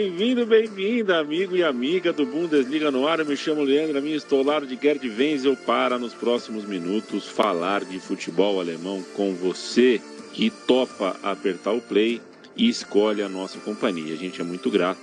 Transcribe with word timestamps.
Bem-vindo, 0.00 0.46
bem-vinda, 0.46 1.18
amigo 1.18 1.56
e 1.56 1.64
amiga 1.64 2.12
do 2.12 2.24
Bundesliga 2.24 2.88
no 2.88 3.08
ar. 3.08 3.18
Eu 3.18 3.26
me 3.26 3.36
chamo 3.36 3.64
Leandro 3.64 3.98
Amin, 3.98 4.12
estou 4.12 4.44
lá 4.44 4.60
de 4.60 4.78
Gerd 4.80 5.04
Wenzel 5.08 5.56
para, 5.66 5.98
nos 5.98 6.14
próximos 6.14 6.64
minutos, 6.64 7.26
falar 7.26 7.84
de 7.84 7.98
futebol 7.98 8.60
alemão 8.60 9.02
com 9.16 9.34
você 9.34 10.00
que 10.32 10.50
topa 10.50 11.16
apertar 11.20 11.72
o 11.72 11.80
play 11.80 12.22
e 12.56 12.68
escolhe 12.68 13.22
a 13.22 13.28
nossa 13.28 13.58
companhia. 13.58 14.14
A 14.14 14.16
gente 14.16 14.40
é 14.40 14.44
muito 14.44 14.70
grato 14.70 15.00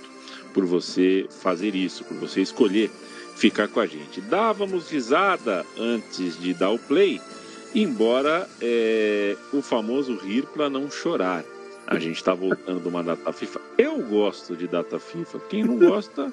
por 0.54 0.64
você 0.64 1.26
fazer 1.28 1.74
isso, 1.74 2.02
por 2.02 2.16
você 2.16 2.40
escolher 2.40 2.90
ficar 3.36 3.68
com 3.68 3.80
a 3.80 3.86
gente. 3.86 4.22
Dávamos 4.22 4.90
risada 4.90 5.62
antes 5.78 6.40
de 6.40 6.54
dar 6.54 6.70
o 6.70 6.78
play, 6.78 7.20
embora 7.74 8.48
é, 8.62 9.36
o 9.52 9.60
famoso 9.60 10.16
rir 10.16 10.44
para 10.46 10.70
não 10.70 10.90
chorar. 10.90 11.44
A 11.86 11.98
gente 12.00 12.16
está 12.16 12.34
voltando 12.34 12.88
uma 12.88 13.02
data 13.02 13.32
FIFA. 13.32 13.60
Eu 13.78 14.02
gosto 14.02 14.56
de 14.56 14.66
data 14.66 14.98
FIFA. 14.98 15.38
Quem 15.48 15.62
não 15.62 15.78
gosta, 15.78 16.32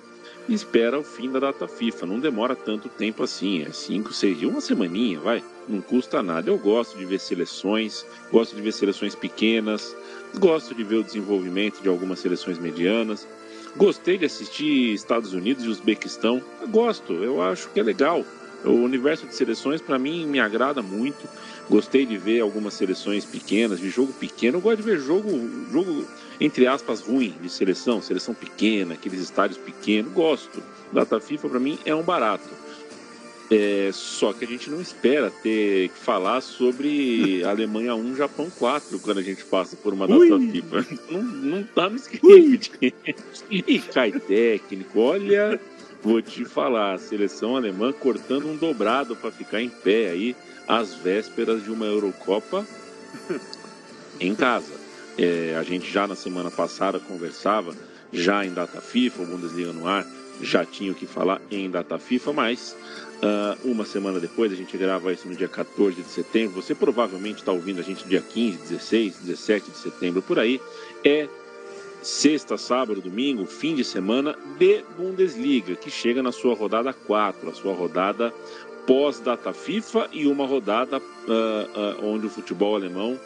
espera 0.50 1.00
o 1.00 1.04
fim 1.04 1.32
da 1.32 1.40
data 1.40 1.68
FIFA. 1.68 2.08
Não 2.08 2.20
demora 2.20 2.56
tanto 2.56 2.90
tempo 2.90 3.22
assim. 3.22 3.62
É 3.62 3.72
cinco, 3.72 4.12
seis 4.12 4.40
dias, 4.40 4.52
uma 4.52 4.62
semaninha, 4.62 5.20
vai. 5.20 5.44
Não 5.70 5.80
custa 5.80 6.24
nada. 6.24 6.50
Eu 6.50 6.58
gosto 6.58 6.98
de 6.98 7.06
ver 7.06 7.20
seleções, 7.20 8.04
gosto 8.32 8.56
de 8.56 8.64
ver 8.64 8.74
seleções 8.74 9.14
pequenas, 9.14 9.96
gosto 10.40 10.74
de 10.74 10.84
ver 10.84 10.96
o 10.96 11.04
desenvolvimento 11.04 11.82
de 11.82 11.88
algumas 11.88 12.20
seleções 12.20 12.58
medianas. 12.58 13.28
Gostei 13.76 14.18
de 14.18 14.26
assistir 14.26 14.94
Estados 14.94 15.34
Unidos 15.34 15.66
e 15.66 15.68
Uzbequistão. 15.68 16.42
Eu 16.62 16.68
gosto, 16.68 17.14
eu 17.14 17.42
acho 17.42 17.70
que 17.70 17.80
é 17.80 17.84
legal. 17.84 18.26
O 18.64 18.72
universo 18.72 19.28
de 19.28 19.36
seleções, 19.36 19.82
para 19.82 20.00
mim, 20.00 20.26
me 20.26 20.40
agrada 20.40 20.82
muito. 20.82 21.28
Gostei 21.70 22.06
de 22.06 22.18
ver 22.18 22.42
algumas 22.42 22.74
seleções 22.74 23.26
pequenas, 23.26 23.80
de 23.80 23.90
jogo 23.90 24.14
pequeno. 24.14 24.58
Eu 24.58 24.62
gosto 24.62 24.78
de 24.78 24.84
ver 24.84 25.00
jogo, 25.00 25.30
jogo 25.72 26.06
entre 26.40 26.68
aspas, 26.68 27.02
ruim 27.02 27.36
de 27.42 27.50
seleção, 27.50 28.02
seleção 28.02 28.34
pequena, 28.34 28.94
aqueles 28.94 29.20
estádios 29.20 29.58
pequenos. 29.58 30.12
Gosto. 30.14 30.64
Data 30.92 31.20
FIFA, 31.20 31.50
para 31.50 31.60
mim, 31.60 31.78
é 31.86 31.94
um 31.94 32.04
barato. 32.04 32.50
É, 33.52 33.92
só 33.94 34.34
que 34.34 34.46
a 34.46 34.48
gente 34.48 34.70
não 34.70 34.82
espera 34.82 35.30
ter 35.30 35.90
que 35.90 36.00
falar 36.00 36.42
sobre 36.42 37.44
Alemanha 37.46 37.94
1, 37.94 38.16
Japão 38.16 38.50
4 38.50 39.00
quando 39.00 39.20
a 39.20 39.22
gente 39.22 39.44
passa 39.46 39.76
por 39.76 39.94
uma 39.94 40.08
data 40.08 40.20
Ui. 40.20 40.52
FIFA. 40.52 40.86
Não, 41.12 41.22
não 41.22 41.64
tá 41.64 41.90
no 41.90 41.98
script. 41.98 42.94
e 43.52 43.80
cai 43.80 44.12
técnico. 44.12 45.00
Olha, 45.00 45.60
vou 46.04 46.22
te 46.22 46.44
falar, 46.44 46.94
a 46.94 46.98
seleção 46.98 47.56
alemã 47.56 47.94
cortando 47.94 48.48
um 48.48 48.58
dobrado 48.58 49.16
para 49.16 49.32
ficar 49.32 49.62
em 49.62 49.70
pé 49.70 50.10
aí 50.10 50.36
às 50.68 50.94
vésperas 50.94 51.64
de 51.64 51.72
uma 51.72 51.86
Eurocopa 51.86 52.66
em 54.20 54.36
casa. 54.36 54.74
É, 55.18 55.56
a 55.58 55.64
gente 55.64 55.90
já 55.90 56.06
na 56.06 56.16
semana 56.16 56.52
passada 56.52 57.00
conversava, 57.00 57.74
já 58.12 58.46
em 58.46 58.54
data 58.54 58.82
FIFA, 58.82 59.24
o 59.24 59.26
Bundesliga 59.26 59.72
no 59.72 59.88
ar, 59.88 60.06
já 60.42 60.66
tinha 60.66 60.92
o 60.92 60.96
que 60.96 61.06
falar 61.06 61.42
em 61.50 61.70
data 61.70 61.98
FIFA, 61.98 62.34
mas 62.34 62.76
Uh, 63.24 63.72
uma 63.72 63.86
semana 63.86 64.20
depois, 64.20 64.52
a 64.52 64.56
gente 64.56 64.78
grava 64.78 65.14
isso 65.14 65.30
no 65.30 65.34
dia 65.34 65.48
14 65.48 65.96
de 66.02 66.10
setembro. 66.10 66.62
Você 66.62 66.76
provavelmente 66.76 67.38
está 67.38 67.54
ouvindo 67.54 67.80
a 67.80 67.82
gente 67.82 68.06
dia 68.06 68.22
15, 68.22 68.58
16, 68.58 69.16
17 69.20 69.72
de 69.72 69.78
setembro, 69.78 70.22
por 70.22 70.38
aí. 70.38 70.60
É 71.06 71.30
sexta, 72.04 72.58
sábado, 72.58 73.02
domingo, 73.02 73.46
fim 73.46 73.76
de 73.76 73.84
semana 73.84 74.36
de 74.60 74.84
Bundesliga, 74.98 75.76
que 75.76 75.90
chega 75.90 76.22
na 76.22 76.32
sua 76.32 76.54
rodada 76.54 76.94
4, 76.94 77.50
a 77.50 77.54
sua 77.54 77.74
rodada 77.74 78.34
pós-data 78.86 79.54
FIFA 79.54 80.10
e 80.12 80.28
uma 80.28 80.46
rodada 80.46 81.00
uh, 81.00 81.02
uh, 81.02 82.06
onde 82.06 82.28
o 82.28 82.30
futebol 82.30 82.76
alemão 82.76 83.18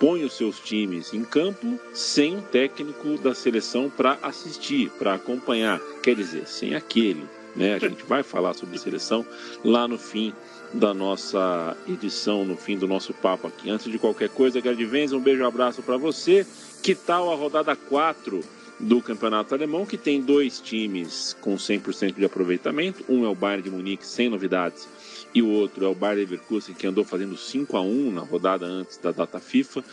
põe 0.00 0.24
os 0.24 0.36
seus 0.36 0.58
times 0.58 1.14
em 1.14 1.24
campo 1.24 1.78
sem 1.92 2.36
um 2.36 2.42
técnico 2.42 3.16
da 3.18 3.34
seleção 3.34 3.88
para 3.88 4.18
assistir, 4.22 4.90
para 4.98 5.14
acompanhar. 5.14 5.80
Quer 6.02 6.16
dizer, 6.16 6.46
sem 6.46 6.74
aquele 6.74 7.26
né? 7.58 7.74
A 7.74 7.78
gente 7.78 8.04
vai 8.04 8.22
falar 8.22 8.54
sobre 8.54 8.78
seleção 8.78 9.26
lá 9.64 9.88
no 9.88 9.98
fim 9.98 10.32
da 10.72 10.94
nossa 10.94 11.76
edição, 11.88 12.44
no 12.44 12.56
fim 12.56 12.78
do 12.78 12.86
nosso 12.86 13.12
papo 13.12 13.48
aqui. 13.48 13.68
Antes 13.68 13.90
de 13.90 13.98
qualquer 13.98 14.28
coisa, 14.28 14.60
Gerd 14.60 14.82
Venz, 14.84 15.12
um 15.12 15.20
beijo 15.20 15.42
um 15.42 15.46
abraço 15.46 15.82
para 15.82 15.96
você. 15.96 16.46
Que 16.82 16.94
tal 16.94 17.32
a 17.32 17.36
rodada 17.36 17.74
4 17.76 18.42
do 18.80 19.02
Campeonato 19.02 19.54
Alemão, 19.54 19.84
que 19.84 19.98
tem 19.98 20.20
dois 20.20 20.60
times 20.60 21.36
com 21.40 21.56
100% 21.56 22.14
de 22.14 22.24
aproveitamento. 22.24 23.04
Um 23.08 23.24
é 23.24 23.28
o 23.28 23.34
Bayern 23.34 23.62
de 23.62 23.70
Munique, 23.70 24.06
sem 24.06 24.28
novidades, 24.28 24.88
e 25.34 25.42
o 25.42 25.48
outro 25.48 25.84
é 25.84 25.88
o 25.88 25.94
Bayern 25.94 26.22
Leverkusen, 26.22 26.74
que 26.74 26.86
andou 26.86 27.04
fazendo 27.04 27.36
5 27.36 27.76
a 27.76 27.80
1 27.80 28.12
na 28.12 28.22
rodada 28.22 28.66
antes 28.66 28.96
da 28.98 29.10
data 29.10 29.40
FIFA 29.40 29.84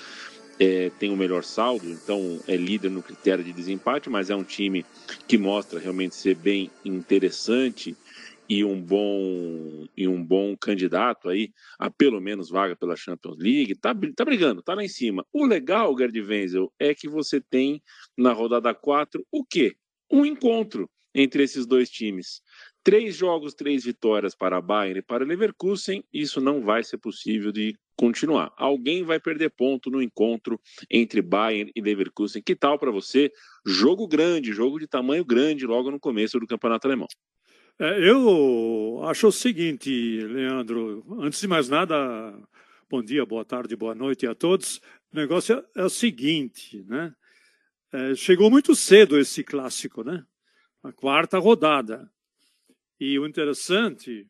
é, 0.60 0.92
tem 1.00 1.12
o 1.12 1.18
melhor 1.18 1.44
saldo, 1.44 1.90
então 1.90 2.40
é 2.48 2.56
líder 2.56 2.90
no 2.90 3.02
critério 3.02 3.44
de 3.44 3.52
desempate, 3.52 4.10
mas 4.10 4.30
é 4.30 4.36
um 4.36 4.44
time 4.44 4.86
que 5.28 5.38
mostra 5.38 5.80
realmente 5.80 6.16
ser 6.16 6.36
bem 6.36 6.72
interessante 6.84 7.96
e 8.48 8.64
um 8.64 8.82
bom 8.82 9.88
e 9.96 10.08
um 10.08 10.24
bom 10.24 10.56
candidato 10.58 11.30
aí 11.30 11.52
a 11.80 11.90
pelo 11.90 12.20
menos 12.22 12.50
vaga 12.50 12.76
pela 12.76 12.96
Champions 12.96 13.38
League, 13.38 13.76
tá, 13.76 13.96
tá 14.16 14.26
brigando, 14.26 14.62
tá 14.62 14.74
lá 14.74 14.84
em 14.84 14.88
cima. 14.88 15.26
O 15.34 15.46
legal, 15.46 15.98
Gerd 15.98 16.20
Wenzel, 16.22 16.72
é 16.80 16.94
que 16.94 17.08
você 17.08 17.42
tem 17.42 17.82
na 18.18 18.34
rodada 18.34 18.74
4 18.74 19.26
o 19.32 19.44
quê? 19.44 19.76
Um 20.12 20.26
encontro 20.26 20.90
entre 21.14 21.44
esses 21.44 21.66
dois 21.66 21.90
times. 21.90 22.42
Três 22.84 23.16
jogos, 23.16 23.54
três 23.54 23.86
vitórias 23.86 24.36
para 24.36 24.62
Bayern 24.62 25.00
e 25.00 25.02
para 25.02 25.26
Leverkusen, 25.26 26.04
isso 26.14 26.42
não 26.42 26.62
vai 26.62 26.84
ser 26.84 26.98
possível 26.98 27.52
de 27.52 27.76
continuar. 27.98 28.54
Alguém 28.58 29.04
vai 29.04 29.20
perder 29.20 29.50
ponto 29.50 29.90
no 29.90 30.02
encontro 30.02 30.60
entre 30.92 31.22
Bayern 31.22 31.72
e 31.74 31.82
Leverkusen. 31.82 32.44
Que 32.44 32.56
tal 32.56 32.78
para 32.78 32.92
você? 32.92 33.32
Jogo 33.66 34.08
grande, 34.08 34.52
jogo 34.52 34.78
de 34.78 34.88
tamanho 34.88 35.24
grande 35.24 35.66
logo 35.66 35.90
no 35.90 36.00
começo 36.00 36.40
do 36.40 36.46
campeonato 36.46 36.86
alemão. 36.86 37.08
É, 37.78 38.10
eu 38.10 39.02
acho 39.04 39.28
o 39.28 39.32
seguinte, 39.34 39.90
Leandro, 40.22 41.06
antes 41.20 41.42
de 41.42 41.48
mais 41.48 41.68
nada, 41.68 42.34
bom 42.90 43.04
dia, 43.04 43.26
boa 43.26 43.44
tarde, 43.44 43.76
boa 43.76 43.94
noite 43.94 44.26
a 44.26 44.34
todos. 44.34 44.78
O 45.12 45.18
negócio 45.18 45.58
é, 45.76 45.82
é 45.82 45.84
o 45.84 45.90
seguinte, 45.90 46.86
né? 46.88 47.14
É, 47.92 48.16
chegou 48.16 48.50
muito 48.50 48.74
cedo 48.74 49.20
esse 49.20 49.44
clássico, 49.44 50.06
né? 50.06 50.26
A 50.84 50.94
quarta 50.94 51.38
rodada. 51.38 52.10
E 52.98 53.20
o 53.20 53.28
interessante 53.28 54.26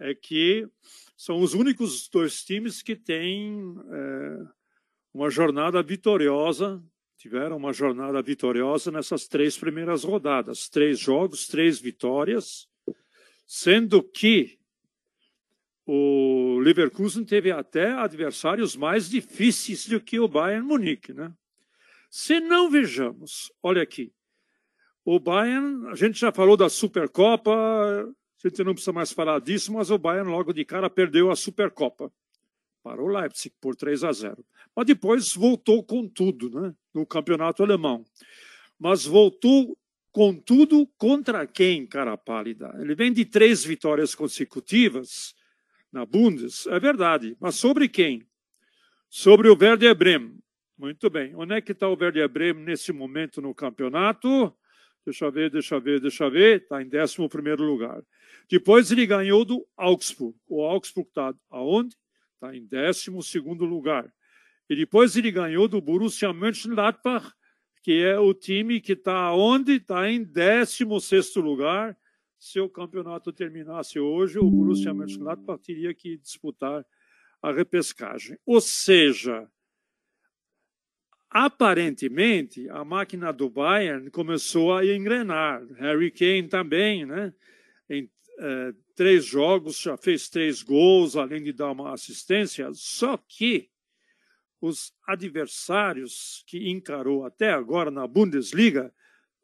é 0.00 0.14
que 0.14 0.66
são 1.14 1.42
os 1.42 1.52
únicos 1.52 2.08
dois 2.08 2.42
times 2.42 2.80
que 2.80 2.96
têm 2.96 3.76
é, 3.90 4.38
uma 5.12 5.28
jornada 5.28 5.82
vitoriosa, 5.82 6.82
tiveram 7.18 7.56
uma 7.56 7.72
jornada 7.72 8.22
vitoriosa 8.22 8.92
nessas 8.92 9.26
três 9.26 9.58
primeiras 9.58 10.04
rodadas. 10.04 10.68
Três 10.68 11.00
jogos, 11.00 11.48
três 11.48 11.80
vitórias, 11.80 12.68
sendo 13.44 14.02
que 14.02 14.56
o 15.84 16.58
Leverkusen 16.60 17.24
teve 17.24 17.50
até 17.50 17.92
adversários 17.92 18.76
mais 18.76 19.10
difíceis 19.10 19.86
do 19.86 20.00
que 20.00 20.20
o 20.20 20.28
Bayern 20.28 20.64
Munique, 20.64 21.12
né? 21.12 21.34
Se 22.08 22.40
não 22.40 22.70
vejamos, 22.70 23.52
olha 23.62 23.82
aqui, 23.82 24.12
o 25.04 25.18
Bayern, 25.18 25.88
a 25.88 25.94
gente 25.94 26.20
já 26.20 26.30
falou 26.30 26.56
da 26.56 26.68
Supercopa, 26.68 27.50
a 27.52 28.48
gente 28.48 28.62
não 28.62 28.74
precisa 28.74 28.92
mais 28.92 29.12
falar 29.12 29.40
disso, 29.40 29.72
mas 29.72 29.90
o 29.90 29.98
Bayern 29.98 30.30
logo 30.30 30.52
de 30.52 30.64
cara 30.64 30.88
perdeu 30.88 31.30
a 31.30 31.36
Supercopa 31.36 32.12
para 32.88 33.02
o 33.02 33.06
Leipzig 33.06 33.54
por 33.60 33.76
3 33.76 34.02
a 34.02 34.12
0. 34.12 34.42
Mas 34.74 34.86
depois 34.86 35.34
voltou 35.34 35.84
com 35.84 36.08
tudo 36.08 36.48
né, 36.58 36.74
no 36.94 37.04
campeonato 37.04 37.62
alemão. 37.62 38.02
Mas 38.78 39.04
voltou 39.04 39.76
com 40.10 40.34
tudo 40.34 40.86
contra 40.96 41.46
quem, 41.46 41.86
cara 41.86 42.16
pálida? 42.16 42.74
Ele 42.80 42.94
vem 42.94 43.12
de 43.12 43.26
três 43.26 43.62
vitórias 43.62 44.14
consecutivas 44.14 45.34
na 45.92 46.06
Bundes, 46.06 46.66
é 46.66 46.80
verdade. 46.80 47.36
Mas 47.38 47.56
sobre 47.56 47.90
quem? 47.90 48.26
Sobre 49.10 49.50
o 49.50 49.58
Werder 49.60 49.94
Bremen. 49.94 50.38
Muito 50.78 51.10
bem. 51.10 51.34
Onde 51.36 51.56
é 51.56 51.60
que 51.60 51.72
está 51.72 51.88
o 51.88 51.98
Werder 52.00 52.26
Bremen 52.26 52.64
nesse 52.64 52.90
momento 52.90 53.42
no 53.42 53.54
campeonato? 53.54 54.50
Deixa 55.04 55.26
eu 55.26 55.32
ver, 55.32 55.50
deixa 55.50 55.74
eu 55.74 55.80
ver, 55.82 56.00
deixa 56.00 56.24
eu 56.24 56.30
ver. 56.30 56.62
Está 56.62 56.80
em 56.80 56.88
11 56.88 57.18
lugar. 57.58 58.02
Depois 58.50 58.90
ele 58.90 59.04
ganhou 59.04 59.44
do 59.44 59.66
Augsburg. 59.76 60.34
O 60.48 60.62
Augsburg 60.62 61.10
está 61.10 61.34
aonde? 61.50 61.94
Está 62.38 62.54
em 62.54 62.64
12 62.64 63.40
lugar. 63.66 64.12
E 64.70 64.76
depois 64.76 65.16
ele 65.16 65.32
ganhou 65.32 65.66
do 65.66 65.80
Borussia 65.80 66.32
Mönchengladbach, 66.32 67.32
que 67.82 68.04
é 68.04 68.16
o 68.16 68.32
time 68.32 68.80
que 68.80 68.92
está 68.92 69.32
onde? 69.34 69.72
Está 69.72 70.08
em 70.08 70.22
16 70.22 71.34
lugar. 71.36 71.98
Se 72.38 72.60
o 72.60 72.68
campeonato 72.68 73.32
terminasse 73.32 73.98
hoje, 73.98 74.38
o 74.38 74.48
Borussia 74.48 74.94
Mönchengladbach 74.94 75.60
teria 75.64 75.92
que 75.92 76.16
disputar 76.18 76.86
a 77.42 77.50
repescagem. 77.50 78.38
Ou 78.46 78.60
seja, 78.60 79.50
aparentemente 81.28 82.68
a 82.70 82.84
máquina 82.84 83.32
do 83.32 83.50
Bayern 83.50 84.08
começou 84.12 84.76
a 84.76 84.86
engrenar. 84.86 85.66
Harry 85.74 86.12
Kane 86.12 86.48
também, 86.48 87.04
né? 87.04 87.34
É, 88.40 88.72
três 88.94 89.24
jogos 89.24 89.80
já 89.80 89.96
fez 89.96 90.28
três 90.28 90.62
gols, 90.62 91.16
além 91.16 91.42
de 91.42 91.52
dar 91.52 91.72
uma 91.72 91.92
assistência. 91.92 92.68
Só 92.72 93.16
que 93.16 93.68
os 94.60 94.92
adversários 95.06 96.44
que 96.46 96.70
encarou 96.70 97.24
até 97.24 97.52
agora 97.52 97.90
na 97.90 98.06
Bundesliga 98.06 98.92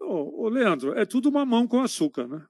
Ô, 0.04 0.44
ô, 0.44 0.48
Leandro, 0.48 0.92
é 0.98 1.04
tudo 1.04 1.32
mamão 1.32 1.66
com 1.66 1.80
açúcar, 1.80 2.26
né? 2.26 2.44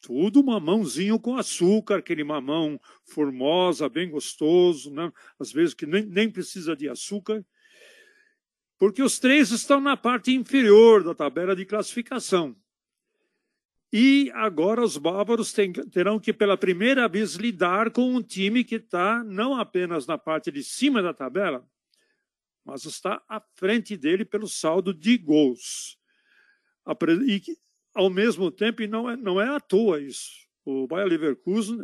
Tudo 0.00 0.44
mamãozinho 0.44 1.18
com 1.18 1.36
açúcar, 1.36 1.96
aquele 1.96 2.24
mamão 2.24 2.78
formosa, 3.04 3.88
bem 3.88 4.10
gostoso, 4.10 4.90
né? 4.90 5.10
às 5.38 5.50
vezes 5.50 5.72
que 5.72 5.86
nem, 5.86 6.04
nem 6.04 6.30
precisa 6.30 6.76
de 6.76 6.88
açúcar, 6.88 7.44
porque 8.78 9.02
os 9.02 9.18
três 9.18 9.50
estão 9.50 9.80
na 9.80 9.96
parte 9.96 10.30
inferior 10.30 11.02
da 11.02 11.14
tabela 11.14 11.56
de 11.56 11.64
classificação. 11.64 12.54
E 13.96 14.28
agora 14.34 14.82
os 14.82 14.96
bávaros 14.96 15.54
terão 15.92 16.18
que, 16.18 16.32
pela 16.32 16.56
primeira 16.56 17.06
vez, 17.06 17.36
lidar 17.36 17.92
com 17.92 18.12
um 18.12 18.20
time 18.20 18.64
que 18.64 18.74
está 18.74 19.22
não 19.22 19.54
apenas 19.54 20.04
na 20.04 20.18
parte 20.18 20.50
de 20.50 20.64
cima 20.64 21.00
da 21.00 21.14
tabela, 21.14 21.64
mas 22.64 22.86
está 22.86 23.22
à 23.28 23.40
frente 23.54 23.96
dele 23.96 24.24
pelo 24.24 24.48
saldo 24.48 24.92
de 24.92 25.16
gols. 25.16 25.96
E, 27.24 27.40
ao 27.94 28.10
mesmo 28.10 28.50
tempo, 28.50 28.82
e 28.82 28.88
não 28.88 29.08
é, 29.08 29.16
não 29.16 29.40
é 29.40 29.46
à 29.46 29.60
toa 29.60 30.00
isso. 30.00 30.44
O 30.64 30.88
Bayer 30.88 31.06
Leverkusen, 31.06 31.78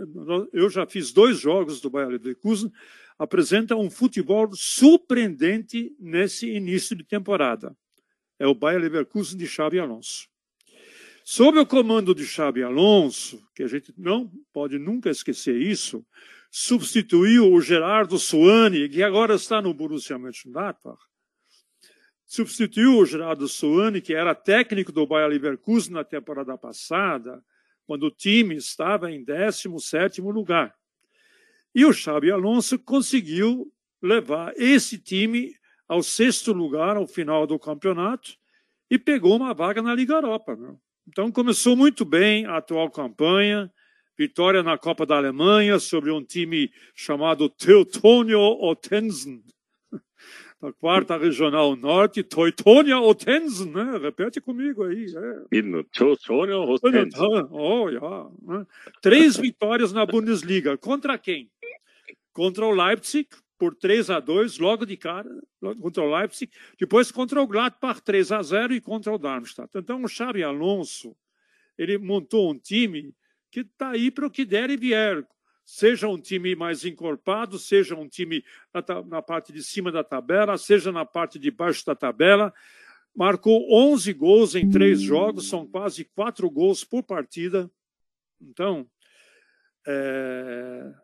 eu 0.52 0.68
já 0.68 0.84
fiz 0.88 1.12
dois 1.12 1.38
jogos 1.38 1.80
do 1.80 1.90
Bayer 1.90 2.08
Leverkusen, 2.08 2.72
apresenta 3.20 3.76
um 3.76 3.88
futebol 3.88 4.50
surpreendente 4.52 5.94
nesse 5.96 6.50
início 6.50 6.96
de 6.96 7.04
temporada. 7.04 7.72
É 8.36 8.48
o 8.48 8.54
Bayer 8.54 8.80
Leverkusen 8.80 9.38
de 9.38 9.46
Xabi 9.46 9.78
Alonso. 9.78 10.29
Sob 11.32 11.56
o 11.60 11.64
comando 11.64 12.12
de 12.12 12.26
Xabi 12.26 12.60
Alonso, 12.60 13.40
que 13.54 13.62
a 13.62 13.68
gente 13.68 13.94
não 13.96 14.28
pode 14.52 14.80
nunca 14.80 15.08
esquecer 15.10 15.56
isso, 15.62 16.04
substituiu 16.50 17.52
o 17.52 17.60
Gerardo 17.60 18.18
Suani, 18.18 18.88
que 18.88 19.00
agora 19.00 19.36
está 19.36 19.62
no 19.62 19.72
Borussia 19.72 20.18
Mönchengladbach, 20.18 20.98
substituiu 22.26 22.98
o 22.98 23.06
Gerardo 23.06 23.46
Suani, 23.46 24.00
que 24.00 24.12
era 24.12 24.34
técnico 24.34 24.90
do 24.90 25.06
Bayer 25.06 25.28
Leverkusen 25.28 25.92
na 25.92 26.02
temporada 26.02 26.58
passada, 26.58 27.40
quando 27.86 28.06
o 28.06 28.10
time 28.10 28.56
estava 28.56 29.08
em 29.08 29.24
17º 29.24 30.32
lugar. 30.32 30.74
E 31.72 31.84
o 31.84 31.92
Xabi 31.92 32.32
Alonso 32.32 32.76
conseguiu 32.76 33.72
levar 34.02 34.52
esse 34.56 34.98
time 34.98 35.54
ao 35.86 36.02
sexto 36.02 36.52
lugar 36.52 36.96
ao 36.96 37.06
final 37.06 37.46
do 37.46 37.56
campeonato 37.56 38.32
e 38.90 38.98
pegou 38.98 39.36
uma 39.36 39.54
vaga 39.54 39.80
na 39.80 39.94
Liga 39.94 40.14
Europa. 40.14 40.56
Meu. 40.56 40.89
Então 41.10 41.32
começou 41.32 41.74
muito 41.74 42.04
bem 42.04 42.46
a 42.46 42.58
atual 42.58 42.88
campanha, 42.88 43.68
vitória 44.16 44.62
na 44.62 44.78
Copa 44.78 45.04
da 45.04 45.16
Alemanha 45.16 45.80
sobre 45.80 46.12
um 46.12 46.22
time 46.22 46.70
chamado 46.94 47.48
Teutonio 47.48 48.38
Ottensen, 48.38 49.42
da 50.62 50.72
quarta 50.72 51.16
regional 51.16 51.74
norte, 51.74 52.22
Teutonia 52.22 53.00
Ottensen, 53.00 53.72
né? 53.72 53.98
Repete 54.00 54.40
comigo 54.40 54.84
aí. 54.84 55.06
É. 55.12 55.56
Teutonia 55.92 56.58
Ottensen. 56.58 57.48
Oh, 57.50 57.88
yeah. 57.88 58.30
Três 59.02 59.36
vitórias 59.36 59.92
na 59.92 60.06
Bundesliga. 60.06 60.78
Contra 60.78 61.18
quem? 61.18 61.50
Contra 62.32 62.64
o 62.64 62.70
Leipzig, 62.70 63.26
por 63.60 63.74
3 63.74 64.08
a 64.08 64.20
2 64.20 64.56
logo 64.56 64.86
de 64.86 64.96
cara, 64.96 65.28
contra 65.82 66.02
o 66.02 66.16
Leipzig, 66.16 66.50
depois 66.78 67.12
contra 67.12 67.42
o 67.42 67.46
Gladbach 67.46 68.00
3 68.00 68.32
a 68.32 68.42
0 68.42 68.72
e 68.72 68.80
contra 68.80 69.12
o 69.12 69.18
Darmstadt. 69.18 69.70
Então 69.76 70.02
o 70.02 70.08
Xabi 70.08 70.42
Alonso, 70.42 71.14
ele 71.76 71.98
montou 71.98 72.50
um 72.50 72.58
time 72.58 73.14
que 73.50 73.60
está 73.60 73.90
aí 73.90 74.10
para 74.10 74.26
o 74.26 74.30
que 74.30 74.46
der 74.46 74.70
e 74.70 74.78
vier. 74.78 75.22
Seja 75.62 76.08
um 76.08 76.18
time 76.18 76.56
mais 76.56 76.86
encorpado, 76.86 77.58
seja 77.58 77.94
um 77.94 78.08
time 78.08 78.42
na, 78.72 79.02
na 79.02 79.22
parte 79.22 79.52
de 79.52 79.62
cima 79.62 79.92
da 79.92 80.02
tabela, 80.02 80.56
seja 80.56 80.90
na 80.90 81.04
parte 81.04 81.38
de 81.38 81.50
baixo 81.50 81.84
da 81.84 81.94
tabela. 81.94 82.54
Marcou 83.14 83.70
11 83.70 84.10
gols 84.14 84.54
em 84.54 84.70
três 84.70 85.02
jogos, 85.02 85.50
são 85.50 85.66
quase 85.66 86.06
quatro 86.06 86.48
gols 86.48 86.82
por 86.82 87.02
partida. 87.02 87.70
Então, 88.40 88.88
é, 89.86 90.94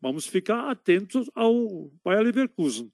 Vamos 0.00 0.26
ficar 0.26 0.70
atentos 0.70 1.30
ao 1.34 1.90
Bayer 2.04 2.22
Leverkusen. 2.22 2.92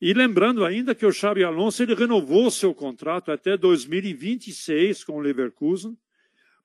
E 0.00 0.14
lembrando 0.14 0.64
ainda 0.64 0.94
que 0.94 1.04
o 1.04 1.12
Xabi 1.12 1.42
Alonso 1.42 1.82
ele 1.82 1.94
renovou 1.94 2.50
seu 2.50 2.74
contrato 2.74 3.32
até 3.32 3.56
2026 3.56 5.04
com 5.04 5.14
o 5.14 5.20
Leverkusen, 5.20 5.98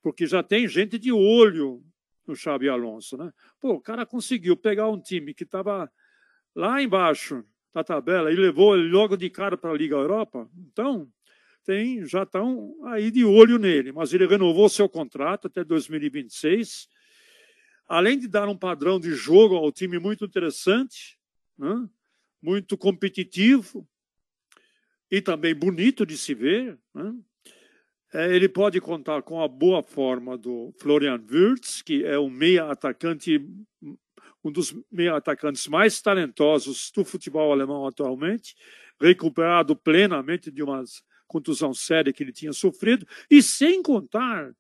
porque 0.02 0.28
já 0.28 0.44
tem 0.44 0.68
gente 0.68 1.00
de 1.00 1.12
olho 1.12 1.84
no 2.28 2.36
Xabi 2.36 2.70
Alonso, 2.70 3.18
né? 3.18 3.34
Pô, 3.60 3.74
o 3.74 3.82
cara 3.82 4.06
conseguiu 4.06 4.56
pegar 4.56 4.88
um 4.88 5.02
time 5.02 5.34
que 5.34 5.44
estava 5.44 5.92
lá 6.56 6.82
embaixo 6.82 7.44
da 7.74 7.84
tabela 7.84 8.32
e 8.32 8.36
levou 8.36 8.78
ele 8.78 8.88
logo 8.90 9.18
de 9.18 9.30
cara 9.30 9.58
para 9.58 9.72
a 9.72 9.78
Liga 9.78 9.96
Europa. 9.96 10.48
Então, 10.72 11.12
tem, 11.66 12.06
já 12.06 12.24
estão 12.24 12.76
aí 12.86 13.10
de 13.10 13.26
olho 13.26 13.58
nele, 13.58 13.92
mas 13.92 14.14
ele 14.14 14.28
renovou 14.28 14.70
seu 14.70 14.88
contrato 14.88 15.48
até 15.48 15.64
2026 15.64 16.88
além 17.88 18.18
de 18.18 18.28
dar 18.28 18.48
um 18.48 18.58
padrão 18.58 19.00
de 19.00 19.14
jogo 19.14 19.56
ao 19.56 19.72
time 19.72 20.00
muito 20.00 20.26
interessante, 20.26 21.18
né? 21.58 21.88
muito 22.42 22.78
competitivo 22.78 23.88
e 25.10 25.22
também 25.22 25.54
bonito 25.54 26.06
de 26.06 26.18
se 26.18 26.34
ver, 26.34 26.78
né? 26.94 27.16
é, 28.14 28.36
ele 28.36 28.48
pode 28.48 28.80
contar 28.80 29.24
com 29.24 29.42
a 29.42 29.48
boa 29.48 29.82
forma 29.82 30.38
do 30.38 30.74
Florian 30.80 31.20
Wirtz, 31.30 31.82
que 31.82 32.06
é 32.06 32.18
um 32.20 32.30
meia 32.30 32.70
atacante, 32.70 33.40
um 34.44 34.52
dos 34.52 34.76
meia 34.92 35.16
atacantes 35.16 35.68
mais 35.68 36.02
talentosos 36.02 36.92
do 36.96 37.04
futebol 37.04 37.52
alemão 37.52 37.88
atualmente, 37.88 38.56
recuperado 39.02 39.76
plenamente 39.76 40.52
de 40.52 40.62
uma 40.62 40.84
contusão 41.28 41.74
séria 41.74 42.14
que 42.14 42.22
ele 42.22 42.32
tinha 42.32 42.54
sofrido, 42.54 43.08
e 43.30 43.42
sem 43.42 43.82
contar 43.82 44.54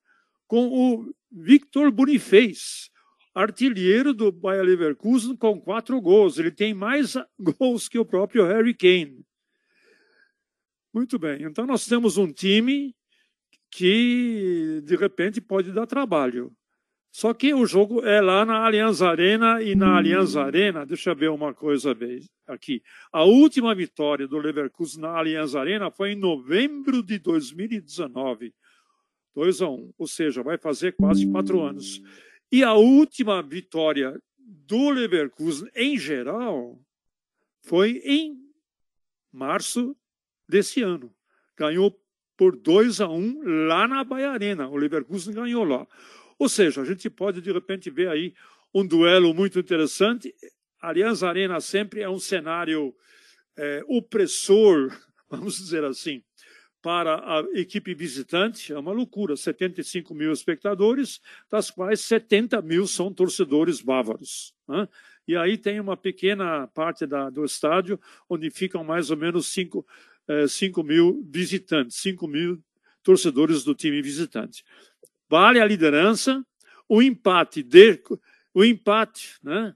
com 0.47 0.67
o 0.67 1.13
Victor 1.31 1.91
Boniface, 1.91 2.89
artilheiro 3.33 4.13
do 4.13 4.31
Bayer 4.31 4.63
Leverkusen 4.63 5.35
com 5.35 5.59
quatro 5.59 5.99
gols. 5.99 6.37
Ele 6.37 6.51
tem 6.51 6.73
mais 6.73 7.15
gols 7.39 7.87
que 7.87 7.97
o 7.97 8.05
próprio 8.05 8.45
Harry 8.45 8.73
Kane. 8.73 9.25
Muito 10.93 11.17
bem. 11.17 11.43
Então 11.43 11.65
nós 11.65 11.85
temos 11.87 12.17
um 12.17 12.31
time 12.31 12.95
que 13.71 14.81
de 14.83 14.95
repente 14.95 15.41
pode 15.41 15.71
dar 15.71 15.87
trabalho. 15.87 16.51
Só 17.11 17.31
que 17.31 17.53
o 17.53 17.65
jogo 17.65 18.03
é 18.03 18.19
lá 18.19 18.43
na 18.43 18.65
Allianz 18.65 19.01
Arena 19.01 19.61
e 19.61 19.75
na 19.75 19.97
Allianz 19.97 20.35
Arena, 20.35 20.83
deixa 20.83 21.11
eu 21.11 21.15
ver 21.15 21.29
uma 21.29 21.53
coisa 21.53 21.95
aqui. 22.47 22.81
A 23.11 23.23
última 23.23 23.75
vitória 23.75 24.27
do 24.27 24.39
Leverkusen 24.39 25.01
na 25.01 25.09
Allianz 25.09 25.55
Arena 25.55 25.91
foi 25.91 26.13
em 26.13 26.15
novembro 26.15 27.03
de 27.03 27.19
2019. 27.19 28.51
2 29.35 29.61
a 29.61 29.69
1, 29.69 29.73
um, 29.73 29.93
ou 29.97 30.07
seja, 30.07 30.41
vai 30.41 30.57
fazer 30.57 30.93
quase 30.93 31.29
quatro 31.31 31.61
anos. 31.61 32.01
E 32.53 32.63
a 32.63 32.75
última 32.75 33.41
vitória 33.41 34.21
do 34.37 34.91
Leverkusen, 34.91 35.67
em 35.75 35.97
geral, 35.97 36.79
foi 37.63 37.99
em 38.05 38.37
março 39.31 39.97
desse 40.47 40.83
ano. 40.83 41.11
Ganhou 41.57 41.99
por 42.37 42.55
2 42.55 43.01
a 43.01 43.09
1 43.09 43.15
um, 43.15 43.67
lá 43.67 43.87
na 43.87 44.03
Bahia 44.03 44.29
Arena. 44.29 44.67
O 44.67 44.75
Leverkusen 44.75 45.33
ganhou 45.33 45.63
lá. 45.63 45.87
Ou 46.37 46.47
seja, 46.47 46.83
a 46.83 46.85
gente 46.85 47.09
pode 47.09 47.41
de 47.41 47.51
repente 47.51 47.89
ver 47.89 48.09
aí 48.09 48.35
um 48.71 48.85
duelo 48.85 49.33
muito 49.33 49.57
interessante. 49.57 50.31
Aliás, 50.79 51.23
a 51.23 51.29
Arena 51.29 51.59
sempre 51.59 52.01
é 52.01 52.09
um 52.09 52.19
cenário 52.19 52.93
é, 53.57 53.81
opressor, 53.87 54.95
vamos 55.27 55.57
dizer 55.57 55.83
assim 55.83 56.23
para 56.83 57.15
a 57.15 57.39
equipe 57.53 57.93
visitante 57.93 58.73
é 58.73 58.77
uma 58.77 58.91
loucura. 58.91 59.37
75 59.37 60.13
mil 60.13 60.33
espectadores, 60.33 61.21
das 61.49 61.71
quais 61.71 62.01
70 62.01 62.61
mil 62.61 62.85
são 62.85 63.11
torcedores 63.11 63.81
bávaros. 63.81 64.53
Né? 64.67 64.87
E 65.25 65.37
aí 65.37 65.57
tem 65.57 65.79
uma 65.79 65.95
pequena 65.95 66.67
parte 66.67 67.07
da, 67.07 67.29
do 67.29 67.45
estádio 67.45 67.97
onde 68.29 68.51
ficam 68.51 68.83
mais 68.83 69.09
ou 69.09 69.15
menos 69.15 69.47
5, 69.47 69.87
eh, 70.27 70.45
5 70.45 70.83
mil 70.83 71.25
visitantes, 71.25 71.95
5 72.01 72.27
mil 72.27 72.61
torcedores 73.01 73.63
do 73.63 73.73
time 73.73 74.01
visitante. 74.01 74.65
Vale 75.29 75.61
a 75.61 75.65
liderança, 75.65 76.45
o 76.89 77.01
empate, 77.01 77.63
de, 77.63 78.03
o 78.53 78.65
empate 78.65 79.37
né, 79.41 79.73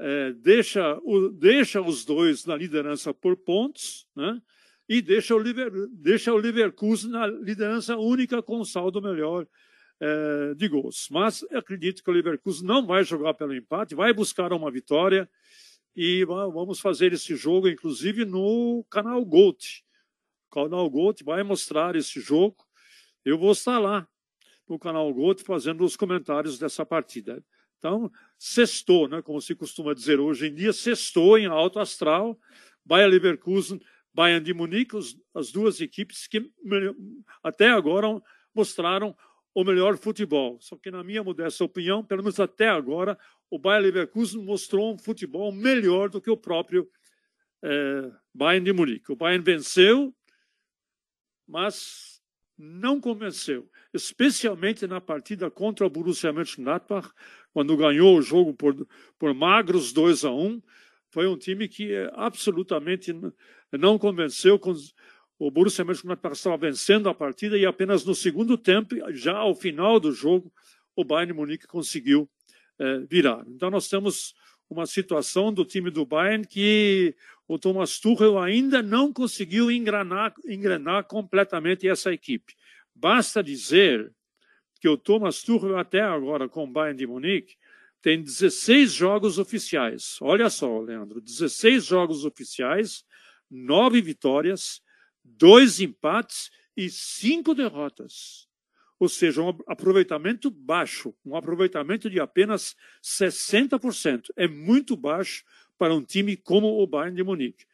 eh, 0.00 0.32
deixa, 0.32 0.98
o, 1.04 1.28
deixa 1.28 1.80
os 1.80 2.04
dois 2.04 2.44
na 2.44 2.56
liderança 2.56 3.14
por 3.14 3.36
pontos, 3.36 4.08
né? 4.16 4.42
E 4.88 5.00
deixa 5.00 5.34
o, 5.34 5.38
Liver, 5.38 5.70
deixa 5.90 6.32
o 6.32 6.36
Leverkusen 6.36 7.10
na 7.10 7.26
liderança 7.26 7.96
única 7.96 8.42
com 8.42 8.64
saldo 8.64 9.00
melhor 9.00 9.46
é, 10.00 10.54
de 10.54 10.68
gols. 10.68 11.08
Mas 11.10 11.44
acredito 11.52 12.02
que 12.02 12.10
o 12.10 12.12
Leverkusen 12.12 12.66
não 12.66 12.86
vai 12.86 13.04
jogar 13.04 13.34
pelo 13.34 13.54
empate, 13.54 13.94
vai 13.94 14.12
buscar 14.12 14.52
uma 14.52 14.70
vitória 14.70 15.28
e 15.94 16.24
vamos 16.24 16.80
fazer 16.80 17.12
esse 17.12 17.36
jogo, 17.36 17.68
inclusive, 17.68 18.24
no 18.24 18.84
canal 18.90 19.24
Gold. 19.24 19.84
O 20.50 20.54
canal 20.54 20.88
Gold 20.88 21.22
vai 21.22 21.42
mostrar 21.42 21.94
esse 21.96 22.20
jogo. 22.20 22.56
Eu 23.24 23.38
vou 23.38 23.52
estar 23.52 23.78
lá 23.78 24.08
no 24.68 24.78
canal 24.78 25.12
Gold 25.12 25.42
fazendo 25.42 25.84
os 25.84 25.96
comentários 25.96 26.58
dessa 26.58 26.84
partida. 26.84 27.44
Então, 27.78 28.10
sextou, 28.38 29.08
né, 29.08 29.20
como 29.20 29.40
se 29.40 29.54
costuma 29.54 29.92
dizer 29.92 30.18
hoje 30.18 30.46
em 30.46 30.54
dia, 30.54 30.72
sextou 30.72 31.36
em 31.36 31.46
alto 31.46 31.78
astral. 31.78 32.38
Bayer 32.84 33.08
Leverkusen 33.08 33.80
Bayern 34.14 34.44
de 34.44 34.52
Munique, 34.52 34.96
as 35.34 35.50
duas 35.50 35.80
equipes 35.80 36.26
que 36.26 36.50
até 37.42 37.70
agora 37.70 38.08
mostraram 38.54 39.16
o 39.54 39.64
melhor 39.64 39.96
futebol. 39.96 40.58
Só 40.60 40.76
que, 40.76 40.90
na 40.90 41.02
minha 41.02 41.22
modesta 41.22 41.64
opinião, 41.64 42.04
pelo 42.04 42.22
menos 42.22 42.40
até 42.40 42.68
agora, 42.68 43.18
o 43.50 43.58
Bayern 43.58 43.86
Leverkusen 43.86 44.42
mostrou 44.42 44.94
um 44.94 44.98
futebol 44.98 45.52
melhor 45.52 46.08
do 46.08 46.20
que 46.20 46.30
o 46.30 46.36
próprio 46.36 46.88
é, 47.62 48.10
Bayern 48.34 48.64
de 48.64 48.72
Munique. 48.72 49.12
O 49.12 49.16
Bayern 49.16 49.44
venceu, 49.44 50.14
mas 51.46 52.22
não 52.56 53.00
convenceu, 53.00 53.68
especialmente 53.92 54.86
na 54.86 55.00
partida 55.00 55.50
contra 55.50 55.86
o 55.86 55.90
Borussia 55.90 56.32
Mönchengladbach, 56.32 57.10
quando 57.52 57.76
ganhou 57.76 58.16
o 58.16 58.22
jogo 58.22 58.54
por, 58.54 58.86
por 59.18 59.34
magros 59.34 59.92
2 59.92 60.24
a 60.24 60.30
1 60.30 60.62
foi 61.12 61.28
um 61.28 61.36
time 61.36 61.68
que 61.68 61.92
absolutamente 62.14 63.14
não 63.70 63.98
convenceu. 63.98 64.58
O 65.38 65.50
Borussia 65.50 65.84
Mönchengladbach 65.84 66.34
estava 66.34 66.56
vencendo 66.56 67.08
a 67.08 67.14
partida 67.14 67.56
e 67.58 67.66
apenas 67.66 68.04
no 68.04 68.14
segundo 68.14 68.56
tempo, 68.56 68.94
já 69.12 69.36
ao 69.36 69.54
final 69.54 70.00
do 70.00 70.10
jogo, 70.10 70.50
o 70.96 71.04
Bayern 71.04 71.34
Munique 71.34 71.66
conseguiu 71.66 72.28
é, 72.78 73.00
virar. 73.00 73.44
Então 73.46 73.70
nós 73.70 73.88
temos 73.88 74.34
uma 74.70 74.86
situação 74.86 75.52
do 75.52 75.66
time 75.66 75.90
do 75.90 76.06
Bayern 76.06 76.46
que 76.46 77.14
o 77.46 77.58
Thomas 77.58 78.00
Tuchel 78.00 78.38
ainda 78.38 78.82
não 78.82 79.12
conseguiu 79.12 79.70
engrenar, 79.70 80.34
engrenar 80.46 81.04
completamente 81.04 81.86
essa 81.86 82.10
equipe. 82.10 82.54
Basta 82.94 83.42
dizer 83.42 84.10
que 84.80 84.88
o 84.88 84.96
Thomas 84.96 85.42
Tuchel 85.42 85.76
até 85.76 86.00
agora 86.00 86.48
com 86.48 86.64
o 86.64 86.72
Bayern 86.72 86.96
de 86.96 87.06
Munique 87.06 87.56
tem 88.02 88.20
16 88.20 88.92
jogos 88.92 89.38
oficiais. 89.38 90.18
Olha 90.20 90.50
só, 90.50 90.80
Leandro, 90.80 91.20
16 91.20 91.84
jogos 91.84 92.24
oficiais, 92.24 93.04
nove 93.48 94.02
vitórias, 94.02 94.82
dois 95.24 95.80
empates 95.80 96.50
e 96.76 96.90
cinco 96.90 97.54
derrotas. 97.54 98.48
Ou 98.98 99.08
seja, 99.08 99.40
um 99.40 99.48
aproveitamento 99.68 100.50
baixo, 100.50 101.14
um 101.24 101.36
aproveitamento 101.36 102.10
de 102.10 102.20
apenas 102.20 102.76
60%. 103.02 104.30
É 104.36 104.48
muito 104.48 104.96
baixo 104.96 105.44
para 105.78 105.94
um 105.94 106.02
time 106.02 106.36
como 106.36 106.82
o 106.82 106.86
Bayern 106.86 107.16
de 107.16 107.22
Munique. 107.22 107.64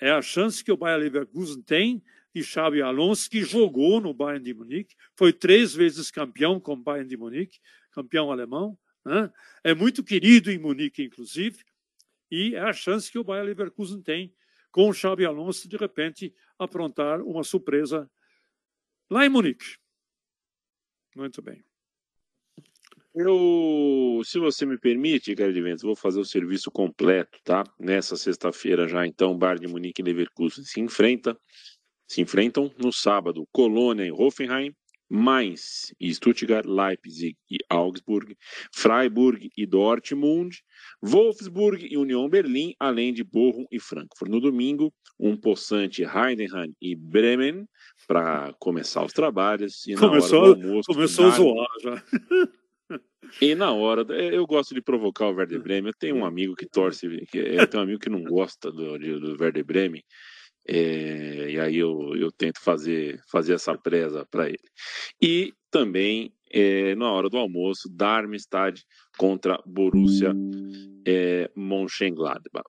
É 0.00 0.10
a 0.10 0.22
chance 0.22 0.62
que 0.62 0.72
o 0.72 0.76
Bayern 0.76 1.04
Leverkusen 1.04 1.62
tem 1.62 2.02
de 2.34 2.42
Xabi 2.42 2.82
Alonso, 2.82 3.28
que 3.30 3.42
jogou 3.42 4.00
no 4.00 4.14
Bayern 4.14 4.44
de 4.44 4.54
Munique, 4.54 4.96
foi 5.14 5.32
três 5.32 5.74
vezes 5.74 6.10
campeão 6.10 6.58
com 6.58 6.72
o 6.72 6.76
Bayern 6.76 7.08
de 7.08 7.16
Munique, 7.16 7.58
campeão 7.90 8.32
alemão, 8.32 8.76
né? 9.04 9.32
É 9.64 9.74
muito 9.74 10.02
querido 10.02 10.50
em 10.50 10.58
Munique, 10.58 11.02
inclusive, 11.02 11.64
e 12.30 12.54
é 12.54 12.60
a 12.60 12.72
chance 12.72 13.10
que 13.10 13.18
o 13.18 13.24
Bayer 13.24 13.44
Leverkusen 13.44 14.02
tem 14.02 14.34
com 14.70 14.88
o 14.88 14.94
Xabi 14.94 15.26
Alonso 15.26 15.68
de 15.68 15.76
repente 15.76 16.34
aprontar 16.58 17.20
uma 17.20 17.44
surpresa 17.44 18.10
lá 19.10 19.26
em 19.26 19.28
Munique. 19.28 19.76
Muito 21.14 21.42
bem. 21.42 21.62
Eu, 23.14 24.22
se 24.24 24.38
você 24.38 24.64
me 24.64 24.78
permite, 24.78 25.34
Gary 25.34 25.60
Ventos, 25.60 25.82
vou 25.82 25.94
fazer 25.94 26.18
o 26.18 26.24
serviço 26.24 26.70
completo, 26.70 27.38
tá? 27.44 27.62
Nessa 27.78 28.16
sexta-feira 28.16 28.88
já, 28.88 29.06
então, 29.06 29.36
Bar 29.36 29.58
de 29.58 29.68
Munique 29.68 30.00
e 30.00 30.04
Leverkusen 30.04 30.64
se 30.64 30.80
enfrenta, 30.80 31.38
se 32.08 32.22
enfrentam 32.22 32.72
no 32.78 32.90
sábado, 32.90 33.46
Colônia 33.52 34.06
e 34.06 34.10
Hoffenheim, 34.10 34.74
Mainz 35.14 35.94
e 36.00 36.12
Stuttgart, 36.14 36.64
Leipzig 36.64 37.36
e 37.50 37.58
Augsburg, 37.68 38.34
Freiburg 38.74 39.50
e 39.54 39.66
Dortmund, 39.66 40.56
Wolfsburg 41.02 41.86
e 41.86 41.98
União 41.98 42.26
Berlim, 42.30 42.74
além 42.80 43.12
de 43.12 43.22
Bochum 43.22 43.66
e 43.70 43.78
Frankfurt. 43.78 44.30
No 44.30 44.40
domingo, 44.40 44.90
um 45.20 45.36
possante 45.36 46.02
Heidenheim 46.02 46.74
e 46.80 46.96
Bremen 46.96 47.68
para 48.08 48.54
começar 48.58 49.04
os 49.04 49.12
trabalhos. 49.12 49.86
E 49.86 49.94
começou, 49.96 50.40
na 50.40 50.46
hora 50.46 50.54
do 50.54 50.68
almoço, 50.68 50.86
começou 50.86 51.26
a 51.26 51.30
zoar 51.30 51.68
já. 51.82 52.02
E 53.40 53.54
na 53.54 53.72
hora, 53.72 54.02
eu 54.14 54.46
gosto 54.46 54.74
de 54.74 54.82
provocar 54.82 55.28
o 55.28 55.34
Werder 55.34 55.62
Bremen. 55.62 55.88
Eu 55.88 55.98
tenho 55.98 56.16
um 56.16 56.24
amigo 56.24 56.54
que 56.54 56.66
torce, 56.66 57.06
eu 57.32 57.66
tenho 57.66 57.82
um 57.82 57.84
amigo 57.84 58.00
que 58.00 58.10
não 58.10 58.22
gosta 58.22 58.70
do, 58.70 58.98
do 58.98 59.42
Werder 59.42 59.64
Bremen. 59.64 60.02
É, 60.66 61.50
e 61.50 61.60
aí 61.60 61.76
eu, 61.76 62.14
eu 62.16 62.30
tento 62.30 62.60
fazer, 62.60 63.20
fazer 63.30 63.54
essa 63.54 63.76
presa 63.76 64.26
para 64.30 64.48
ele. 64.48 64.58
E 65.20 65.52
também, 65.70 66.32
é, 66.50 66.94
na 66.94 67.10
hora 67.10 67.28
do 67.28 67.38
almoço, 67.38 67.88
Darmstadt 67.90 68.84
contra 69.16 69.60
Borussia 69.66 70.34
é, 71.06 71.50
Mönchengladbach. 71.56 72.64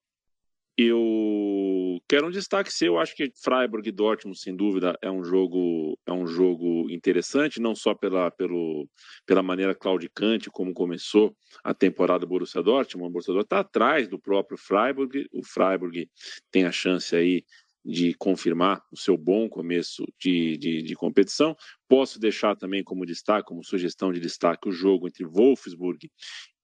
Eu 0.75 1.99
quero 2.09 2.27
um 2.27 2.31
destaque 2.31 2.73
seu. 2.73 2.97
Acho 2.97 3.15
que 3.15 3.31
Freiburg 3.43 3.87
e 3.87 3.91
Dortmund, 3.91 4.39
sem 4.39 4.55
dúvida, 4.55 4.97
é 5.03 5.11
um 5.11 5.23
jogo 5.23 5.95
é 6.03 6.11
um 6.11 6.25
jogo 6.25 6.89
interessante, 6.89 7.61
não 7.61 7.75
só 7.75 7.93
pela, 7.93 8.31
pelo, 8.31 8.89
pela 9.23 9.43
maneira 9.43 9.75
claudicante 9.75 10.49
como 10.49 10.73
começou 10.73 11.35
a 11.63 11.75
temporada 11.75 12.25
Borussia 12.25 12.63
Dortmund. 12.63 13.07
O 13.07 13.11
Borussia 13.11 13.33
Dortmund 13.33 13.45
está 13.45 13.59
atrás 13.59 14.07
do 14.07 14.17
próprio 14.17 14.57
Freiburg. 14.57 15.27
O 15.31 15.45
Freiburg 15.45 16.09
tem 16.51 16.65
a 16.65 16.71
chance 16.71 17.15
aí 17.15 17.43
de 17.85 18.13
confirmar 18.13 18.81
o 18.91 18.97
seu 18.97 19.17
bom 19.17 19.49
começo 19.49 20.05
de, 20.19 20.57
de, 20.57 20.81
de, 20.81 20.95
competição. 20.95 21.55
Posso 21.87 22.19
deixar 22.19 22.55
também 22.55 22.83
como 22.83 23.05
destaque, 23.05 23.47
como 23.47 23.63
sugestão 23.63 24.11
de 24.11 24.19
destaque, 24.19 24.69
o 24.69 24.71
jogo 24.71 25.07
entre 25.07 25.25
Wolfsburg 25.25 26.09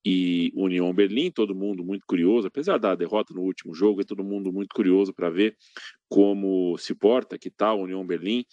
e 0.06 0.52
União 0.56 0.94
Berlim. 0.94 1.30
Todo 1.30 1.54
mundo 1.54 1.84
muito 1.84 2.06
curioso, 2.08 2.48
apesar 2.48 2.78
da 2.78 2.96
derrota 2.96 3.34
no 3.34 3.42
último 3.42 3.74
jogo, 3.74 4.02
é 4.02 4.04
todo 4.04 4.24
mundo 4.24 4.52
muito 4.52 4.74
curioso 4.74 5.14
para 5.14 5.30
ver 5.30 5.58
como 6.08 6.78
se 6.78 6.96
porta, 6.96 7.38
que 7.38 7.50
tal 7.50 7.78
tá 7.78 7.84
União 7.84 8.06
Berlim. 8.06 8.46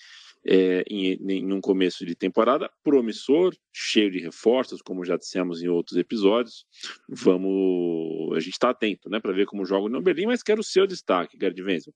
É, 0.48 0.84
em, 0.88 1.14
em 1.28 1.52
um 1.52 1.60
começo 1.60 2.06
de 2.06 2.14
temporada 2.14 2.70
promissor, 2.84 3.52
cheio 3.72 4.12
de 4.12 4.20
reforços, 4.20 4.80
como 4.80 5.04
já 5.04 5.16
dissemos 5.16 5.60
em 5.60 5.66
outros 5.66 5.98
episódios. 5.98 6.64
Vamos, 7.08 8.36
a 8.36 8.38
gente 8.38 8.52
está 8.52 8.70
atento, 8.70 9.10
né, 9.10 9.18
para 9.18 9.32
ver 9.32 9.46
como 9.46 9.66
joga 9.66 9.82
o 9.82 9.86
União 9.86 10.00
Berlim, 10.00 10.26
mas 10.26 10.44
quero 10.44 10.60
o 10.60 10.64
seu 10.64 10.86
destaque, 10.86 11.36
Gerd 11.40 11.60
Wenzel. 11.60 11.92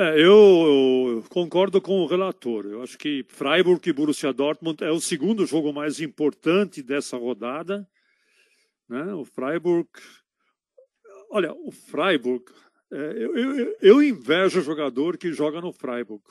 É, 0.00 0.14
eu, 0.16 1.24
concordo 1.28 1.80
com 1.80 1.98
o 1.98 2.06
relator. 2.06 2.66
Eu 2.66 2.84
acho 2.84 2.96
que 2.96 3.26
Freiburg 3.26 3.90
e 3.90 3.92
Borussia 3.92 4.32
Dortmund 4.32 4.84
é 4.84 4.92
o 4.92 5.00
segundo 5.00 5.44
jogo 5.44 5.72
mais 5.72 5.98
importante 6.00 6.84
dessa 6.84 7.16
rodada. 7.16 7.84
Né? 8.88 9.12
O 9.12 9.24
Freiburg. 9.24 9.88
Olha, 11.28 11.52
o 11.52 11.72
Freiburg. 11.72 12.44
É, 12.92 12.96
eu, 12.96 13.36
eu, 13.36 13.76
eu 13.82 14.00
invejo 14.00 14.60
o 14.60 14.62
jogador 14.62 15.18
que 15.18 15.32
joga 15.32 15.60
no 15.60 15.72
Freiburg, 15.72 16.22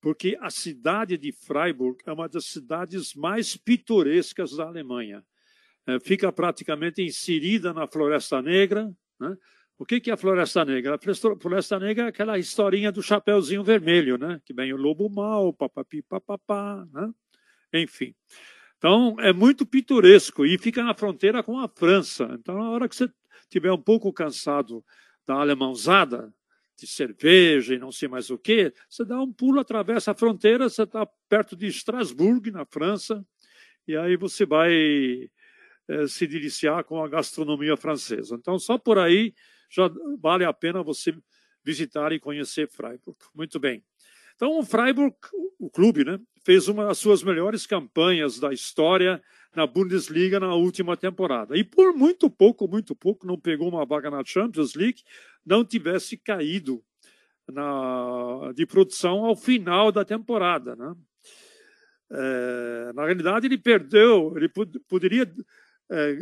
porque 0.00 0.38
a 0.40 0.48
cidade 0.48 1.18
de 1.18 1.30
Freiburg 1.30 1.98
é 2.06 2.12
uma 2.12 2.26
das 2.26 2.46
cidades 2.46 3.14
mais 3.14 3.54
pitorescas 3.54 4.56
da 4.56 4.64
Alemanha. 4.64 5.22
É, 5.86 6.00
fica 6.00 6.32
praticamente 6.32 7.02
inserida 7.02 7.74
na 7.74 7.86
Floresta 7.86 8.40
Negra. 8.40 8.90
Né? 9.20 9.36
O 9.80 9.86
que, 9.86 9.98
que 9.98 10.10
é 10.10 10.12
a 10.12 10.16
Floresta 10.18 10.62
Negra? 10.62 10.96
A 10.96 11.38
Floresta 11.40 11.78
Negra 11.78 12.04
é 12.04 12.08
aquela 12.08 12.38
historinha 12.38 12.92
do 12.92 13.02
Chapeuzinho 13.02 13.64
Vermelho, 13.64 14.18
né? 14.18 14.38
Que 14.44 14.52
vem 14.52 14.74
o 14.74 14.76
lobo 14.76 15.08
mau, 15.08 15.54
papapi, 15.54 16.02
papapá, 16.02 16.86
né? 16.92 17.10
Enfim. 17.72 18.14
Então, 18.76 19.16
é 19.18 19.32
muito 19.32 19.64
pitoresco 19.64 20.44
e 20.44 20.58
fica 20.58 20.84
na 20.84 20.92
fronteira 20.92 21.42
com 21.42 21.58
a 21.58 21.66
França. 21.66 22.28
Então, 22.38 22.58
na 22.58 22.68
hora 22.68 22.86
que 22.90 22.94
você 22.94 23.10
estiver 23.40 23.72
um 23.72 23.80
pouco 23.80 24.12
cansado 24.12 24.84
da 25.26 25.36
alemãozada, 25.36 26.30
de 26.76 26.86
cerveja 26.86 27.74
e 27.74 27.78
não 27.78 27.90
sei 27.90 28.06
mais 28.06 28.28
o 28.28 28.36
quê, 28.36 28.74
você 28.86 29.02
dá 29.02 29.18
um 29.18 29.32
pulo, 29.32 29.60
atravessa 29.60 30.10
a 30.10 30.14
fronteira, 30.14 30.68
você 30.68 30.82
está 30.82 31.06
perto 31.26 31.56
de 31.56 31.66
Estrasburgo, 31.66 32.50
na 32.50 32.66
França, 32.66 33.24
e 33.88 33.96
aí 33.96 34.14
você 34.14 34.44
vai 34.44 35.30
é, 35.88 36.06
se 36.06 36.26
deliciar 36.26 36.84
com 36.84 37.02
a 37.02 37.08
gastronomia 37.08 37.78
francesa. 37.78 38.34
Então, 38.34 38.58
só 38.58 38.76
por 38.76 38.98
aí 38.98 39.32
já 39.70 39.90
vale 40.18 40.44
a 40.44 40.52
pena 40.52 40.82
você 40.82 41.14
visitar 41.64 42.12
e 42.12 42.20
conhecer 42.20 42.68
Freiburg. 42.68 43.16
Muito 43.34 43.58
bem. 43.58 43.82
Então, 44.34 44.58
o 44.58 44.64
Freiburg, 44.64 45.14
o 45.58 45.70
clube, 45.70 46.04
né, 46.04 46.18
fez 46.44 46.66
uma 46.66 46.86
das 46.86 46.98
suas 46.98 47.22
melhores 47.22 47.66
campanhas 47.66 48.38
da 48.38 48.52
história 48.52 49.22
na 49.54 49.66
Bundesliga 49.66 50.40
na 50.40 50.54
última 50.54 50.96
temporada. 50.96 51.56
E 51.56 51.64
por 51.64 51.92
muito 51.92 52.30
pouco, 52.30 52.66
muito 52.66 52.94
pouco, 52.94 53.26
não 53.26 53.38
pegou 53.38 53.68
uma 53.68 53.84
vaga 53.84 54.10
na 54.10 54.24
Champions 54.24 54.74
League, 54.74 55.02
não 55.44 55.64
tivesse 55.64 56.16
caído 56.16 56.82
na, 57.46 58.52
de 58.54 58.64
produção 58.64 59.24
ao 59.24 59.36
final 59.36 59.92
da 59.92 60.04
temporada. 60.04 60.74
Né? 60.74 60.94
É, 62.12 62.92
na 62.94 63.04
realidade, 63.04 63.46
ele 63.46 63.58
perdeu, 63.58 64.34
ele 64.36 64.48
poderia 64.88 65.30
é, 65.90 66.18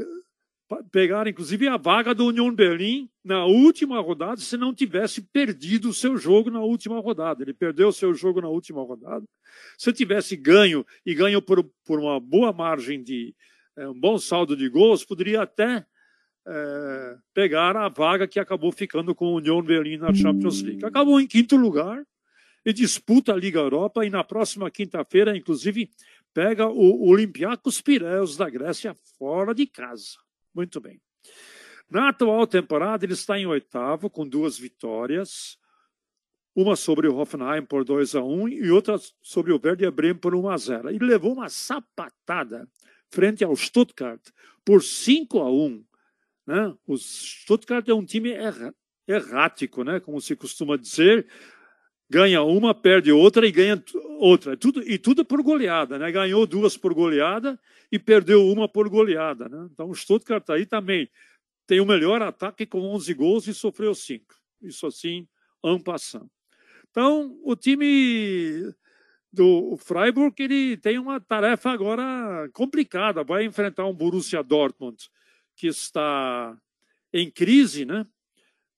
pegar 0.90 1.26
inclusive 1.26 1.66
a 1.68 1.76
vaga 1.76 2.14
do 2.14 2.26
Union 2.26 2.54
Berlim 2.54 3.08
na 3.25 3.44
última 3.44 4.00
rodada, 4.00 4.40
se 4.40 4.56
não 4.56 4.75
tivesse 4.75 5.22
perdido 5.22 5.88
o 5.88 5.94
seu 5.94 6.16
jogo 6.16 6.50
na 6.50 6.60
última 6.60 7.00
rodada. 7.00 7.42
Ele 7.42 7.54
perdeu 7.54 7.88
o 7.88 7.92
seu 7.92 8.12
jogo 8.14 8.40
na 8.40 8.48
última 8.48 8.82
rodada. 8.82 9.25
Se 9.76 9.92
tivesse 9.92 10.37
ganho 10.37 10.84
e 11.04 11.14
ganho 11.14 11.40
por, 11.40 11.64
por 11.84 11.98
uma 11.98 12.20
boa 12.20 12.52
margem 12.52 13.02
de 13.02 13.34
é, 13.76 13.88
um 13.88 13.98
bom 13.98 14.18
saldo 14.18 14.56
de 14.56 14.68
gols, 14.68 15.04
poderia 15.04 15.42
até 15.42 15.87
é, 16.46 17.16
pegar 17.34 17.76
a 17.76 17.88
vaga 17.88 18.26
que 18.26 18.40
acabou 18.40 18.72
ficando 18.72 19.14
com 19.14 19.26
a 19.26 19.37
União 19.37 19.62
Berlim 19.62 19.98
na 19.98 20.12
Champions 20.12 20.62
League. 20.62 20.84
Acabou 20.84 21.20
em 21.20 21.26
quinto 21.26 21.56
lugar 21.56 22.04
e 22.64 22.72
disputa 22.72 23.32
a 23.32 23.37
Liga 23.37 23.58
Europa 23.58 24.04
e 24.04 24.10
na 24.10 24.22
próxima 24.25 24.70
quinta-feira, 24.70 25.37
inclusive, 25.37 25.90
pega 26.34 26.66
o 26.66 27.08
Olympiacos 27.08 27.80
Pireus 27.80 28.37
da 28.37 28.50
Grécia 28.50 28.94
fora 29.18 29.54
de 29.54 29.66
casa. 29.66 30.18
Muito 30.58 30.80
bem. 30.80 31.00
Na 31.88 32.08
atual 32.08 32.44
temporada, 32.44 33.04
ele 33.04 33.12
está 33.12 33.38
em 33.38 33.46
oitavo, 33.46 34.10
com 34.10 34.28
duas 34.28 34.58
vitórias. 34.58 35.56
Uma 36.52 36.74
sobre 36.74 37.06
o 37.06 37.16
Hoffenheim 37.16 37.64
por 37.64 37.84
2 37.84 38.16
a 38.16 38.24
1 38.24 38.48
e 38.48 38.68
outra 38.72 38.96
sobre 39.22 39.52
o 39.52 39.60
Werder 39.64 39.92
Bremen 39.92 40.18
por 40.18 40.34
1 40.34 40.48
a 40.48 40.56
0. 40.56 40.90
Ele 40.90 41.04
levou 41.04 41.32
uma 41.32 41.48
sapatada 41.48 42.68
frente 43.08 43.44
ao 43.44 43.54
Stuttgart 43.54 44.20
por 44.64 44.82
5 44.82 45.38
a 45.38 45.48
1 45.48 45.84
né? 46.44 46.74
O 46.88 46.96
Stuttgart 46.96 47.86
é 47.86 47.94
um 47.94 48.04
time 48.04 48.30
errático, 49.06 49.84
né? 49.84 50.00
como 50.00 50.20
se 50.20 50.34
costuma 50.34 50.76
dizer. 50.76 51.28
Ganha 52.10 52.42
uma, 52.42 52.74
perde 52.74 53.12
outra 53.12 53.46
e 53.46 53.52
ganha 53.52 53.82
outra. 54.18 54.56
Tudo, 54.56 54.82
e 54.82 54.98
tudo 54.98 55.24
por 55.24 55.42
goleada. 55.42 55.98
Né? 55.98 56.10
Ganhou 56.10 56.46
duas 56.46 56.76
por 56.76 56.94
goleada 56.94 57.58
e 57.92 57.98
perdeu 57.98 58.46
uma 58.46 58.68
por 58.68 58.88
goleada. 58.88 59.48
Né? 59.48 59.68
Então 59.72 59.90
o 59.90 59.94
Stuttgart 59.94 60.48
aí 60.50 60.64
também 60.64 61.10
tem 61.66 61.80
o 61.80 61.86
melhor 61.86 62.22
ataque 62.22 62.64
com 62.64 62.80
11 62.80 63.12
gols 63.12 63.46
e 63.46 63.52
sofreu 63.52 63.94
5. 63.94 64.34
Isso 64.62 64.86
assim, 64.86 65.28
ampassando. 65.62 66.30
Então, 66.90 67.38
o 67.44 67.54
time 67.54 68.72
do 69.30 69.76
Freiburg 69.76 70.34
ele 70.42 70.78
tem 70.78 70.98
uma 70.98 71.20
tarefa 71.20 71.70
agora 71.70 72.48
complicada. 72.54 73.22
Vai 73.22 73.44
enfrentar 73.44 73.86
um 73.86 73.94
Borussia 73.94 74.42
Dortmund 74.42 74.96
que 75.54 75.66
está 75.66 76.56
em 77.12 77.30
crise, 77.30 77.84
né? 77.84 78.06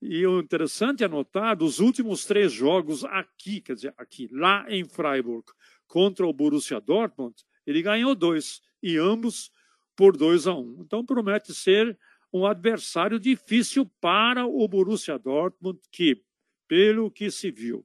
E 0.00 0.26
o 0.26 0.40
interessante 0.40 1.04
é 1.04 1.09
notar, 1.09 1.54
dos 1.54 1.78
últimos 1.78 2.25
três 2.25 2.52
jogos 2.52 3.04
aqui, 3.04 3.61
quer 3.61 3.75
dizer, 3.75 3.95
aqui, 3.99 4.28
lá 4.33 4.64
em 4.69 4.85
Freiburg, 4.85 5.45
contra 5.87 6.26
o 6.26 6.33
Borussia 6.33 6.80
Dortmund, 6.80 7.35
ele 7.66 7.83
ganhou 7.83 8.14
dois, 8.14 8.62
e 8.83 8.97
ambos 8.97 9.52
por 9.95 10.16
2 10.16 10.47
a 10.47 10.54
1. 10.54 10.59
Um. 10.59 10.83
Então 10.83 11.04
promete 11.04 11.52
ser 11.52 11.99
um 12.33 12.47
adversário 12.47 13.19
difícil 13.19 13.85
para 14.00 14.47
o 14.47 14.66
Borussia 14.66 15.19
Dortmund, 15.19 15.78
que, 15.90 16.25
pelo 16.66 17.11
que 17.11 17.30
se 17.30 17.50
viu, 17.50 17.85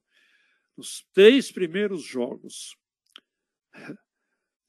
nos 0.77 1.05
três 1.13 1.51
primeiros 1.51 2.03
jogos 2.03 2.77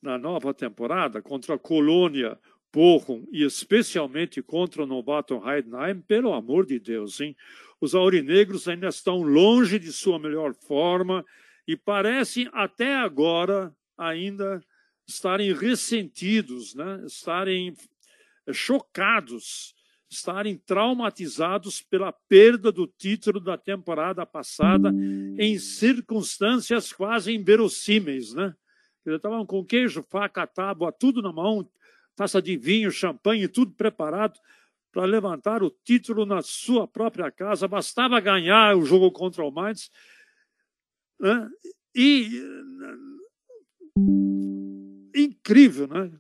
na 0.03 0.19
nova 0.19 0.53
temporada, 0.55 1.23
contra 1.23 1.55
a 1.55 1.59
Colônia, 1.59 2.39
Bochum 2.77 3.27
e 3.33 3.43
especialmente 3.43 4.43
contra 4.43 4.83
o 4.83 4.87
novato 4.87 5.41
Heidenheim, 5.43 6.03
pelo 6.03 6.35
amor 6.35 6.67
de 6.67 6.79
Deus, 6.79 7.19
hein? 7.23 7.35
Os 7.81 7.95
aurinegros 7.95 8.69
ainda 8.69 8.89
estão 8.89 9.23
longe 9.23 9.79
de 9.79 9.91
sua 9.91 10.19
melhor 10.19 10.53
forma 10.53 11.25
e 11.67 11.75
parecem 11.75 12.51
até 12.53 12.95
agora 12.95 13.75
ainda 13.97 14.63
estarem 15.07 15.55
ressentidos, 15.55 16.75
né? 16.75 17.03
estarem 17.07 17.75
chocados, 18.53 19.75
estarem 20.11 20.59
traumatizados 20.59 21.81
pela 21.81 22.13
perda 22.13 22.71
do 22.71 22.87
título 22.87 23.41
da 23.41 23.57
temporada 23.57 24.27
passada 24.27 24.91
em 25.39 25.59
circunstâncias 25.59 26.93
quase 26.93 27.35
inverossímeis, 27.35 28.35
né? 28.35 28.55
Eles 29.07 29.17
estavam 29.17 29.47
com 29.47 29.65
queijo, 29.65 30.03
faca, 30.03 30.47
tábua, 30.47 30.93
tudo 30.93 31.23
na 31.23 31.33
mão, 31.33 31.67
taça 32.17 32.41
de 32.41 32.57
vinho, 32.57 32.91
champanhe, 32.91 33.47
tudo 33.47 33.73
preparado 33.73 34.41
para 34.91 35.05
levantar 35.05 35.63
o 35.63 35.71
título 35.71 36.25
na 36.25 36.41
sua 36.41 36.89
própria 36.89 37.31
casa. 37.31 37.69
Bastava 37.69 38.19
ganhar 38.19 38.75
o 38.77 38.85
jogo 38.85 39.13
contra 39.13 39.45
o 39.45 39.51
Mainz. 39.51 39.91
Né? 41.21 41.51
E 41.95 42.43
incrível, 45.15 45.87
né? 45.87 46.11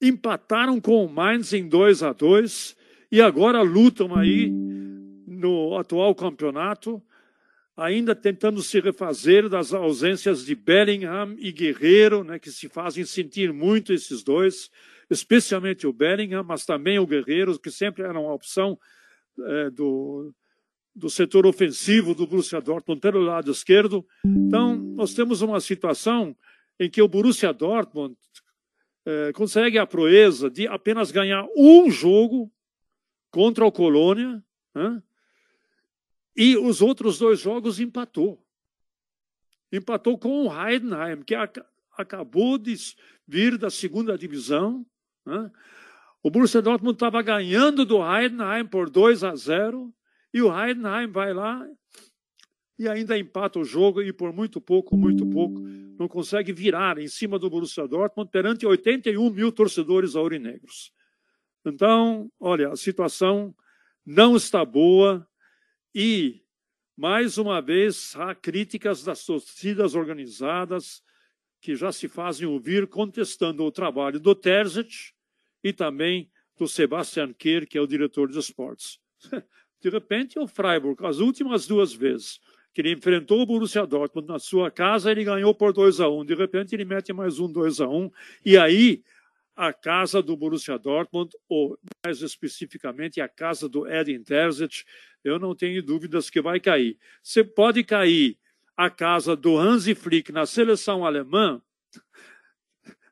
Empataram 0.00 0.80
com 0.80 1.04
o 1.04 1.12
Mainz 1.12 1.52
em 1.52 1.68
2 1.68 2.02
a 2.02 2.12
2 2.12 2.76
e 3.12 3.20
agora 3.20 3.60
lutam 3.60 4.14
aí 4.16 4.50
no 5.26 5.76
atual 5.76 6.14
campeonato 6.14 7.02
ainda 7.76 8.14
tentando 8.14 8.62
se 8.62 8.80
refazer 8.80 9.48
das 9.48 9.72
ausências 9.72 10.44
de 10.44 10.54
Bellingham 10.54 11.34
e 11.38 11.52
Guerreiro, 11.52 12.22
né, 12.24 12.38
que 12.38 12.50
se 12.50 12.68
fazem 12.68 13.04
sentir 13.04 13.52
muito 13.52 13.92
esses 13.92 14.22
dois, 14.22 14.70
especialmente 15.08 15.86
o 15.86 15.92
Bellingham, 15.92 16.42
mas 16.42 16.64
também 16.64 16.98
o 16.98 17.06
Guerreiro, 17.06 17.58
que 17.58 17.70
sempre 17.70 18.02
era 18.02 18.18
uma 18.18 18.32
opção 18.32 18.78
é, 19.38 19.70
do, 19.70 20.32
do 20.94 21.08
setor 21.08 21.46
ofensivo 21.46 22.14
do 22.14 22.26
Borussia 22.26 22.60
Dortmund 22.60 23.00
pelo 23.00 23.20
lado 23.20 23.50
esquerdo. 23.50 24.06
Então, 24.24 24.76
nós 24.76 25.14
temos 25.14 25.42
uma 25.42 25.60
situação 25.60 26.36
em 26.78 26.88
que 26.88 27.02
o 27.02 27.08
Borussia 27.08 27.52
Dortmund 27.52 28.16
é, 29.06 29.32
consegue 29.32 29.78
a 29.78 29.86
proeza 29.86 30.50
de 30.50 30.66
apenas 30.66 31.10
ganhar 31.10 31.46
um 31.56 31.90
jogo 31.90 32.52
contra 33.30 33.64
o 33.64 33.72
Colônia, 33.72 34.42
né? 34.74 35.02
E 36.40 36.56
os 36.56 36.80
outros 36.80 37.18
dois 37.18 37.38
jogos 37.38 37.78
empatou. 37.80 38.42
Empatou 39.70 40.16
com 40.16 40.46
o 40.46 40.50
Heidenheim, 40.50 41.22
que 41.22 41.34
ac 41.34 41.60
acabou 41.98 42.56
de 42.56 42.74
vir 43.28 43.58
da 43.58 43.68
segunda 43.68 44.16
divisão. 44.16 44.86
Né? 45.26 45.50
O 46.22 46.30
Borussia 46.30 46.62
Dortmund 46.62 46.96
estava 46.96 47.20
ganhando 47.20 47.84
do 47.84 47.98
Heidenheim 47.98 48.64
por 48.64 48.88
2 48.88 49.22
a 49.22 49.34
0 49.36 49.92
e 50.32 50.40
o 50.40 50.48
Heidenheim 50.50 51.08
vai 51.08 51.34
lá 51.34 51.68
e 52.78 52.88
ainda 52.88 53.18
empata 53.18 53.58
o 53.58 53.64
jogo 53.64 54.00
e 54.00 54.10
por 54.10 54.32
muito 54.32 54.62
pouco, 54.62 54.96
muito 54.96 55.26
pouco, 55.26 55.60
não 55.60 56.08
consegue 56.08 56.54
virar 56.54 56.96
em 56.96 57.06
cima 57.06 57.38
do 57.38 57.50
Borussia 57.50 57.86
Dortmund 57.86 58.30
perante 58.30 58.64
81 58.64 59.28
mil 59.28 59.52
torcedores 59.52 60.16
aurinegros. 60.16 60.90
Então, 61.66 62.32
olha, 62.40 62.70
a 62.70 62.76
situação 62.76 63.54
não 64.06 64.36
está 64.36 64.64
boa 64.64 65.28
e, 65.94 66.42
mais 66.96 67.38
uma 67.38 67.60
vez, 67.60 68.14
há 68.16 68.34
críticas 68.34 69.04
das 69.04 69.24
torcidas 69.24 69.94
organizadas 69.94 71.02
que 71.60 71.76
já 71.76 71.92
se 71.92 72.08
fazem 72.08 72.46
ouvir 72.46 72.86
contestando 72.86 73.64
o 73.64 73.70
trabalho 73.70 74.18
do 74.18 74.34
Terzic 74.34 75.12
e 75.62 75.72
também 75.72 76.30
do 76.58 76.66
Sebastian 76.66 77.32
Kerr, 77.32 77.66
que 77.66 77.76
é 77.76 77.80
o 77.80 77.86
diretor 77.86 78.28
de 78.28 78.38
esportes. 78.38 78.98
De 79.80 79.88
repente, 79.88 80.38
o 80.38 80.46
Freiburg, 80.46 81.04
as 81.06 81.18
últimas 81.18 81.66
duas 81.66 81.92
vezes 81.92 82.38
que 82.72 82.80
ele 82.80 82.92
enfrentou 82.92 83.40
o 83.40 83.46
Borussia 83.46 83.86
Dortmund 83.86 84.28
na 84.28 84.38
sua 84.38 84.70
casa, 84.70 85.10
ele 85.10 85.24
ganhou 85.24 85.54
por 85.54 85.72
2 85.72 86.00
a 86.00 86.08
1 86.08 86.20
um. 86.20 86.24
De 86.24 86.34
repente, 86.34 86.74
ele 86.74 86.84
mete 86.84 87.12
mais 87.12 87.38
um 87.38 87.50
2 87.50 87.80
a 87.80 87.88
1 87.88 87.96
um, 87.96 88.10
e 88.44 88.56
aí 88.56 89.02
a 89.60 89.74
casa 89.74 90.22
do 90.22 90.34
Borussia 90.34 90.78
Dortmund, 90.78 91.36
ou 91.46 91.78
mais 92.02 92.22
especificamente 92.22 93.20
a 93.20 93.28
casa 93.28 93.68
do 93.68 93.86
Edin 93.86 94.22
Terzic, 94.22 94.84
eu 95.22 95.38
não 95.38 95.54
tenho 95.54 95.82
dúvidas 95.82 96.30
que 96.30 96.40
vai 96.40 96.58
cair. 96.58 96.96
Você 97.22 97.44
pode 97.44 97.84
cair 97.84 98.38
a 98.74 98.88
casa 98.88 99.36
do 99.36 99.58
Hansi 99.58 99.94
Flick 99.94 100.32
na 100.32 100.46
seleção 100.46 101.04
alemã, 101.04 101.60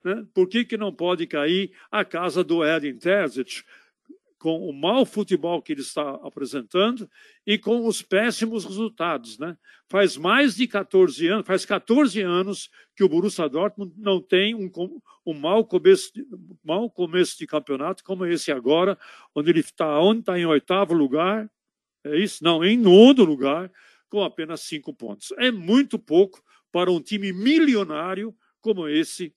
né? 0.03 0.27
por 0.33 0.49
que, 0.49 0.65
que 0.65 0.79
não 0.79 0.91
pode 0.91 1.27
cair 1.27 1.71
a 1.91 2.03
casa 2.03 2.43
do 2.43 2.65
Edin 2.65 2.97
Terzic 2.97 3.63
com 4.39 4.69
o 4.69 4.73
mau 4.73 5.05
futebol 5.05 5.61
que 5.61 5.73
ele 5.73 5.81
está 5.81 6.11
apresentando 6.23 7.11
e 7.47 7.59
com 7.59 7.85
os 7.87 8.03
péssimos 8.03 8.65
resultados. 8.65 9.39
Né? 9.39 9.57
Faz 9.89 10.17
mais 10.17 10.55
de 10.55 10.67
14 10.69 11.27
anos, 11.27 11.47
faz 11.47 11.65
14 11.65 12.21
anos 12.23 12.71
que 12.95 13.03
o 13.03 13.09
Borussia 13.09 13.49
Dortmund 13.49 13.93
não 13.97 14.23
tem 14.23 14.55
um, 14.55 14.71
um 15.27 15.35
mau, 15.35 15.65
começo 15.65 16.13
de, 16.15 16.25
mau 16.65 16.89
começo 16.89 17.37
de 17.37 17.47
campeonato 17.47 18.05
como 18.05 18.25
esse 18.25 18.53
agora, 18.53 18.97
onde 19.35 19.51
ele 19.51 19.61
está, 19.61 19.99
onde 20.01 20.21
está 20.21 20.39
em 20.39 20.47
oitavo 20.47 20.95
lugar, 20.95 21.51
é 22.05 22.17
isso? 22.17 22.45
Não, 22.45 22.65
em 22.65 22.77
nono 22.77 23.25
lugar, 23.25 23.71
com 24.09 24.23
apenas 24.23 24.61
cinco 24.61 24.95
pontos. 24.95 25.33
É 25.37 25.51
muito 25.51 25.99
pouco 25.99 26.41
para 26.71 26.93
um 26.93 27.01
time 27.01 27.33
milionário 27.33 28.35
como 28.61 28.89
esse 28.89 29.35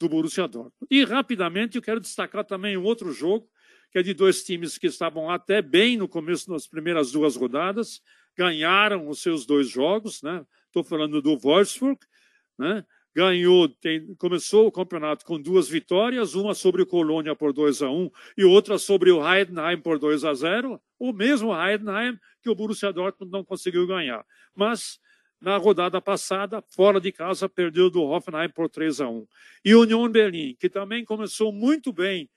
do 0.00 0.08
Borussia 0.08 0.48
Dortmund. 0.48 0.86
E 0.90 1.04
rapidamente 1.04 1.76
eu 1.76 1.82
quero 1.82 2.00
destacar 2.00 2.44
também 2.44 2.76
um 2.76 2.84
outro 2.84 3.12
jogo 3.12 3.48
que 3.90 3.98
é 3.98 4.02
de 4.02 4.14
dois 4.14 4.42
times 4.42 4.78
que 4.78 4.86
estavam 4.86 5.30
até 5.30 5.62
bem 5.62 5.96
no 5.96 6.08
começo 6.08 6.50
das 6.50 6.66
primeiras 6.66 7.10
duas 7.12 7.36
rodadas, 7.36 8.00
ganharam 8.36 9.08
os 9.08 9.20
seus 9.20 9.46
dois 9.46 9.68
jogos, 9.68 10.22
né? 10.22 10.44
Estou 10.66 10.84
falando 10.84 11.20
do 11.20 11.36
Wolfsburg, 11.36 11.98
né? 12.58 12.84
Ganhou, 13.14 13.68
tem, 13.68 14.14
começou 14.16 14.66
o 14.66 14.72
campeonato 14.72 15.24
com 15.24 15.40
duas 15.40 15.68
vitórias, 15.68 16.34
uma 16.34 16.54
sobre 16.54 16.82
o 16.82 16.86
Colônia 16.86 17.34
por 17.34 17.52
2 17.52 17.82
a 17.82 17.90
1 17.90 18.10
e 18.36 18.44
outra 18.44 18.78
sobre 18.78 19.10
o 19.10 19.26
Heidenheim 19.26 19.80
por 19.80 19.98
2 19.98 20.24
a 20.24 20.34
0, 20.34 20.80
o 20.98 21.12
mesmo 21.12 21.52
Heidenheim 21.52 22.16
que 22.42 22.50
o 22.50 22.54
Borussia 22.54 22.92
Dortmund 22.92 23.32
não 23.32 23.42
conseguiu 23.42 23.86
ganhar. 23.86 24.24
Mas 24.54 25.00
na 25.40 25.56
rodada 25.56 26.00
passada, 26.00 26.62
fora 26.62 27.00
de 27.00 27.12
casa, 27.12 27.48
perdeu 27.48 27.88
do 27.88 28.02
Hoffenheim 28.02 28.50
por 28.50 28.68
3 28.68 29.00
a 29.00 29.08
1. 29.08 29.26
E 29.64 29.74
Union 29.74 30.08
Berlim, 30.08 30.56
que 30.58 30.68
também 30.68 31.04
começou 31.04 31.52
muito 31.52 31.92
bem 31.92 32.28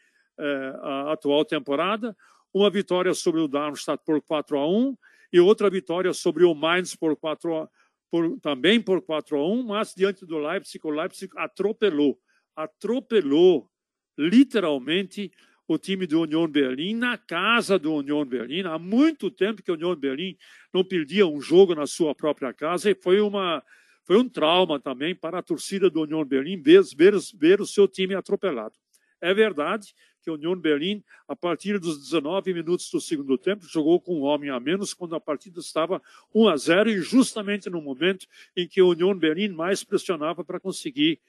a 0.82 1.13
atual 1.13 1.45
temporada, 1.45 2.15
uma 2.54 2.69
vitória 2.69 3.13
sobre 3.13 3.41
o 3.41 3.47
Darmstadt 3.47 4.04
por 4.06 4.21
4 4.21 4.58
a 4.58 4.69
1 4.69 4.97
e 5.34 5.39
outra 5.39 5.69
vitória 5.69 6.13
sobre 6.13 6.43
o 6.43 6.54
Mainz 6.54 6.95
por 6.95 7.15
4 7.15 7.58
a, 7.58 7.69
por, 8.10 8.39
também 8.41 8.82
por 8.82 9.01
4 9.01 9.38
a 9.38 9.47
1, 9.47 9.63
mas 9.63 9.93
diante 9.95 10.25
do 10.25 10.38
Leipzig, 10.38 10.80
o 10.86 10.89
Leipzig 10.89 11.32
atropelou, 11.38 12.19
atropelou 12.56 13.69
literalmente 14.17 15.32
o 15.65 15.77
time 15.77 16.06
do 16.06 16.21
União 16.21 16.45
Berlim 16.47 16.93
na 16.93 17.17
casa 17.17 17.80
do 17.80 17.93
União 17.93 18.25
Berlim. 18.25 18.63
Há 18.63 18.77
muito 18.77 19.32
tempo 19.32 19.63
que 19.63 19.71
o 19.71 19.75
União 19.75 19.95
Berlim 19.95 20.36
não 20.73 20.84
perdia 20.84 21.25
um 21.25 21.39
jogo 21.39 21.73
na 21.73 21.88
sua 21.88 22.13
própria 22.13 22.54
casa 22.54 22.91
e 22.91 22.95
foi 22.95 23.21
uma 23.21 23.63
foi 24.04 24.17
um 24.17 24.27
trauma 24.27 24.80
também 24.80 25.15
para 25.15 25.39
a 25.39 25.43
torcida 25.43 25.89
do 25.89 26.01
União 26.01 26.25
Berlim 26.25 26.62
ver, 26.62 26.82
ver, 26.97 27.13
ver 27.39 27.62
o 27.62 27.67
seu 27.67 27.88
time 27.88 28.15
atropelado. 28.15 28.73
É 29.21 29.34
verdade 29.34 29.93
que 30.21 30.29
o 30.29 30.36
União 30.36 30.55
Berlim, 30.55 31.03
a 31.27 31.36
partir 31.36 31.79
dos 31.79 31.99
19 31.99 32.53
minutos 32.53 32.89
do 32.89 33.01
segundo 33.01 33.38
tempo, 33.38 33.65
jogou 33.67 33.99
com 33.99 34.19
um 34.19 34.23
homem 34.23 34.49
a 34.49 34.60
menos 34.60 34.93
quando 34.93 35.15
a 35.15 35.19
partida 35.19 35.60
estava 35.60 36.01
1 36.34 36.47
a 36.47 36.57
0 36.57 36.89
e 36.89 37.01
justamente 37.01 37.69
no 37.69 37.81
momento 37.81 38.27
em 38.55 38.67
que 38.67 38.81
o 38.81 38.89
União 38.89 39.13
Berlim 39.17 39.49
mais 39.49 39.84
pressionava 39.84 40.43
para 40.43 40.60
conseguir 40.60 41.19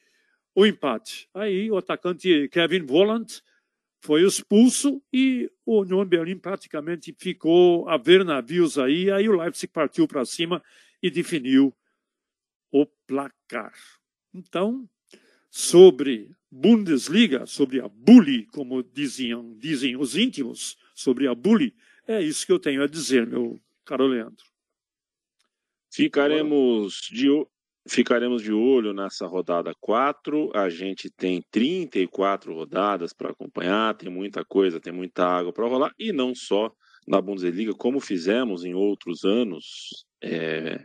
o 0.55 0.67
empate. 0.67 1.29
Aí 1.33 1.71
o 1.71 1.77
atacante 1.77 2.49
Kevin 2.49 2.85
Volland 2.85 3.43
foi 4.01 4.23
expulso 4.27 5.01
e 5.13 5.51
o 5.65 5.81
União 5.81 6.05
Berlim 6.05 6.37
praticamente 6.37 7.15
ficou 7.17 7.89
a 7.89 7.97
ver 7.97 8.25
navios 8.25 8.79
aí. 8.79 9.11
Aí 9.11 9.29
o 9.29 9.37
Leipzig 9.37 9.73
partiu 9.73 10.07
para 10.09 10.25
cima 10.25 10.63
e 11.03 11.11
definiu 11.11 11.75
o 12.71 12.87
placar. 13.07 13.73
Então, 14.35 14.89
sobre 15.51 16.31
Bundesliga, 16.55 17.47
sobre 17.47 17.81
a 17.81 17.89
bully, 17.89 18.45
como 18.49 18.83
diziam, 18.83 19.57
dizem 19.57 19.97
os 19.97 20.15
íntimos, 20.19 20.77
sobre 20.95 21.27
a 21.27 21.35
bully, 21.35 21.75
é 22.07 22.21
isso 22.21 22.45
que 22.45 22.53
eu 22.53 22.59
tenho 22.59 22.83
a 22.83 22.87
dizer, 22.87 23.27
meu 23.27 23.59
caro 23.87 24.07
Leandro. 24.07 24.45
Ficaremos 25.91 27.09
de, 27.11 27.29
ficaremos 27.89 28.43
de 28.43 28.53
olho 28.53 28.93
nessa 28.93 29.27
rodada 29.27 29.73
4. 29.81 30.51
A 30.55 30.69
gente 30.69 31.09
tem 31.09 31.43
34 31.51 32.55
rodadas 32.55 33.15
para 33.15 33.31
acompanhar, 33.31 33.97
tem 33.97 34.11
muita 34.11 34.45
coisa, 34.45 34.79
tem 34.79 34.93
muita 34.93 35.25
água 35.25 35.55
para 35.55 35.67
rolar, 35.67 35.95
e 35.99 36.13
não 36.13 36.35
só 36.35 36.71
na 37.09 37.19
Bundesliga, 37.19 37.73
como 37.73 37.99
fizemos 37.99 38.63
em 38.63 38.75
outros 38.75 39.25
anos. 39.25 40.05
É, 40.23 40.85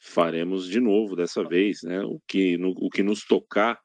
faremos 0.00 0.68
de 0.68 0.80
novo 0.80 1.14
dessa 1.14 1.44
vez, 1.44 1.82
né? 1.84 2.00
O 2.04 2.20
que, 2.26 2.58
no, 2.58 2.70
o 2.70 2.90
que 2.90 3.04
nos 3.04 3.24
tocar 3.24 3.80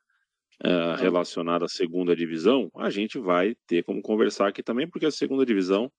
uh, 0.65 0.95
relacionado 0.99 1.65
à 1.65 1.67
segunda 1.67 2.15
divisão, 2.15 2.69
a 2.75 2.89
gente 2.89 3.19
vai 3.19 3.55
ter 3.67 3.83
como 3.83 4.01
conversar 4.01 4.47
aqui 4.47 4.63
também, 4.63 4.87
porque 4.87 5.05
a 5.05 5.11
segunda 5.11 5.45
divisão 5.45 5.91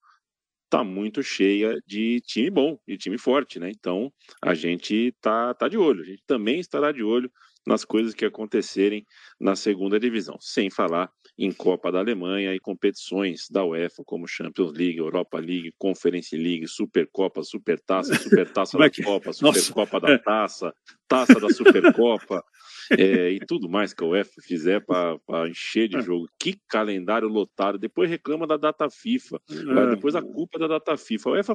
está 0.65 0.83
muito 0.83 1.23
cheia 1.23 1.79
de 1.87 2.21
time 2.23 2.51
bom, 2.51 2.79
de 2.89 2.97
time 2.97 3.19
forte, 3.19 3.59
né? 3.59 3.71
Então 3.71 4.11
a 4.41 4.55
gente 4.55 5.15
tá, 5.21 5.53
tá 5.53 5.69
de 5.69 5.77
olho, 5.77 6.03
a 6.03 6.07
gente 6.07 6.23
também 6.27 6.61
estará 6.61 6.91
de 6.93 7.03
olho 7.03 7.31
nas 7.67 7.85
coisas 7.85 8.15
que 8.15 8.25
acontecerem 8.25 9.07
na 9.39 9.55
segunda 9.55 10.01
divisão, 10.01 10.37
sem 10.41 10.71
falar 10.71 11.11
em 11.39 11.53
Copa 11.53 11.93
da 11.93 11.99
Alemanha 11.99 12.55
e 12.55 12.61
competições 12.61 13.47
da 13.51 13.65
UEFA, 13.65 14.03
como 14.05 14.27
Champions 14.27 14.73
League, 14.73 14.99
Europa 14.99 15.39
League, 15.39 15.73
Conference 15.79 16.37
League, 16.37 16.67
Supercopa, 16.67 17.43
Supertaça, 17.43 18.15
Supertaça 18.19 18.77
da 18.79 18.91
Copa, 18.91 19.33
Supercopa 19.33 20.01
da 20.01 20.19
Taça, 20.19 20.75
Taça 21.07 21.39
da 21.39 21.51
Supercopa 21.51 22.43
é, 22.91 23.31
e 23.31 23.41
tudo 23.41 23.69
mais 23.69 23.93
que 23.93 24.03
a 24.03 24.07
UEFA 24.07 24.43
fizer 24.43 24.85
para 24.85 25.49
encher 25.49 25.89
de 25.89 25.97
é. 25.97 26.03
jogo. 26.03 26.29
Que 26.39 26.59
calendário 26.69 27.29
lotado. 27.29 27.79
Depois 27.79 28.09
reclama 28.09 28.47
da 28.47 28.57
data 28.57 28.89
FIFA. 28.91 29.41
É. 29.51 29.91
Depois 29.91 30.15
a 30.15 30.23
culpa 30.23 30.59
é 30.59 30.61
da 30.61 30.69
data 30.69 30.97
FIFA. 30.97 31.31
A 31.31 31.33
UEFA, 31.33 31.55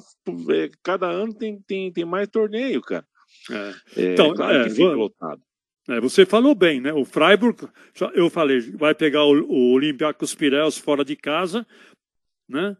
é, 0.50 0.70
cada 0.84 1.08
ano 1.08 1.34
tem, 1.34 1.60
tem, 1.62 1.92
tem 1.92 2.06
mais 2.06 2.28
torneio, 2.28 2.82
cara. 2.82 3.06
É. 3.52 4.02
é 4.02 4.13
então, 4.13 4.34
claro 4.34 4.63
que 4.63 4.70
fica 4.72 4.94
lotado. 4.94 5.42
você 6.02 6.26
falou 6.26 6.56
bem, 6.56 6.82
né? 6.82 6.94
O 6.94 7.06
Freiburg, 7.06 7.68
eu 8.13 8.30
falei, 8.30 8.60
vai 8.60 8.96
pegar 8.96 9.26
o, 9.26 9.44
o 9.44 9.74
Olympiacos 9.74 10.34
Pireus 10.36 10.78
fora 10.78 11.04
de 11.04 11.16
casa, 11.16 11.66
né? 12.48 12.76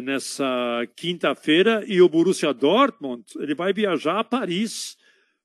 nessa 0.00 0.86
quinta-feira 0.94 1.82
e 1.88 2.00
o 2.00 2.08
Borussia 2.08 2.54
Dortmund 2.54 3.24
ele 3.40 3.52
vai 3.52 3.72
viajar 3.72 4.20
a 4.20 4.22
Paris 4.22 4.96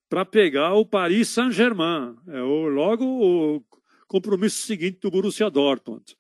para 0.09 0.25
pegar 0.25 0.73
o 0.73 0.85
Paris 0.85 1.29
Saint-Germain. 1.29 2.15
É 2.27 2.41
o, 2.41 2.67
logo 2.67 3.05
o 3.05 3.63
compromisso 4.07 4.65
seguinte 4.65 4.99
do 5.01 5.11
Borussia 5.11 5.49
Dortmund. 5.49 6.15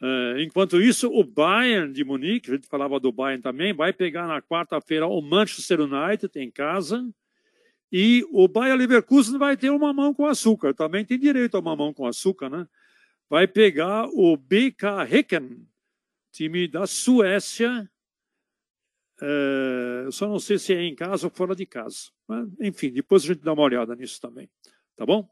É, 0.00 0.42
enquanto 0.42 0.80
isso, 0.80 1.08
o 1.08 1.22
Bayern 1.22 1.92
de 1.92 2.04
Munique, 2.04 2.50
a 2.50 2.54
gente 2.54 2.66
falava 2.66 2.98
do 2.98 3.12
Bayern 3.12 3.42
também, 3.42 3.72
vai 3.72 3.92
pegar 3.92 4.26
na 4.26 4.42
quarta-feira 4.42 5.06
o 5.06 5.20
Manchester 5.20 5.80
United 5.80 6.38
em 6.38 6.50
casa. 6.50 7.08
E 7.90 8.26
o 8.32 8.48
Bayern 8.48 8.78
Leverkusen 8.78 9.38
vai 9.38 9.56
ter 9.56 9.70
uma 9.70 9.92
mão 9.92 10.14
com 10.14 10.26
açúcar. 10.26 10.74
Também 10.74 11.04
tem 11.04 11.18
direito 11.18 11.56
a 11.56 11.60
uma 11.60 11.76
mão 11.76 11.92
com 11.92 12.06
açúcar, 12.06 12.48
né? 12.48 12.66
Vai 13.28 13.46
pegar 13.46 14.06
o 14.08 14.36
BK 14.36 15.06
Häcken, 15.10 15.66
time 16.32 16.66
da 16.66 16.86
Suécia, 16.86 17.88
é, 19.24 20.08
só 20.10 20.26
não 20.26 20.40
sei 20.40 20.58
se 20.58 20.74
é 20.74 20.82
em 20.82 20.96
casa 20.96 21.28
ou 21.28 21.30
fora 21.30 21.54
de 21.54 21.64
casa. 21.64 22.10
Mas, 22.32 22.48
enfim, 22.60 22.90
depois 22.90 23.22
a 23.24 23.26
gente 23.26 23.42
dá 23.42 23.52
uma 23.52 23.62
olhada 23.62 23.94
nisso 23.94 24.18
também. 24.18 24.48
Tá 24.96 25.04
bom? 25.04 25.28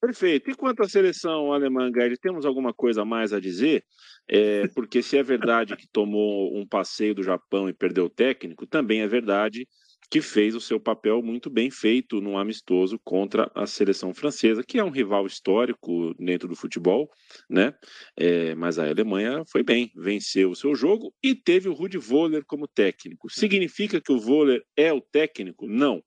Perfeito. 0.00 0.50
E 0.50 0.54
quanto 0.54 0.82
à 0.82 0.88
seleção 0.88 1.52
alemã, 1.52 1.90
Gerd, 1.92 2.16
temos 2.18 2.46
alguma 2.46 2.72
coisa 2.72 3.02
a 3.02 3.04
mais 3.04 3.32
a 3.32 3.40
dizer? 3.40 3.84
É, 4.26 4.66
porque 4.68 5.02
se 5.02 5.18
é 5.18 5.22
verdade 5.22 5.76
que 5.76 5.86
tomou 5.86 6.56
um 6.56 6.66
passeio 6.66 7.14
do 7.14 7.22
Japão 7.22 7.68
e 7.68 7.74
perdeu 7.74 8.06
o 8.06 8.10
técnico, 8.10 8.66
também 8.66 9.02
é 9.02 9.06
verdade 9.06 9.68
que 10.10 10.20
fez 10.20 10.54
o 10.54 10.60
seu 10.60 10.78
papel 10.78 11.22
muito 11.22 11.50
bem 11.50 11.70
feito 11.70 12.20
no 12.20 12.36
amistoso 12.36 12.98
contra 13.04 13.50
a 13.54 13.66
seleção 13.66 14.12
francesa, 14.14 14.62
que 14.62 14.78
é 14.78 14.84
um 14.84 14.90
rival 14.90 15.26
histórico 15.26 16.14
dentro 16.18 16.48
do 16.48 16.56
futebol, 16.56 17.10
né? 17.48 17.74
É, 18.16 18.54
mas 18.54 18.78
a 18.78 18.88
Alemanha 18.88 19.42
foi 19.50 19.62
bem, 19.62 19.90
venceu 19.96 20.50
o 20.50 20.56
seu 20.56 20.74
jogo 20.74 21.12
e 21.22 21.34
teve 21.34 21.68
o 21.68 21.74
Rudi 21.74 21.98
Voller 21.98 22.44
como 22.46 22.68
técnico. 22.68 23.30
Significa 23.30 24.00
que 24.00 24.12
o 24.12 24.20
Voller 24.20 24.62
é 24.76 24.92
o 24.92 25.00
técnico? 25.00 25.66
Não. 25.66 26.02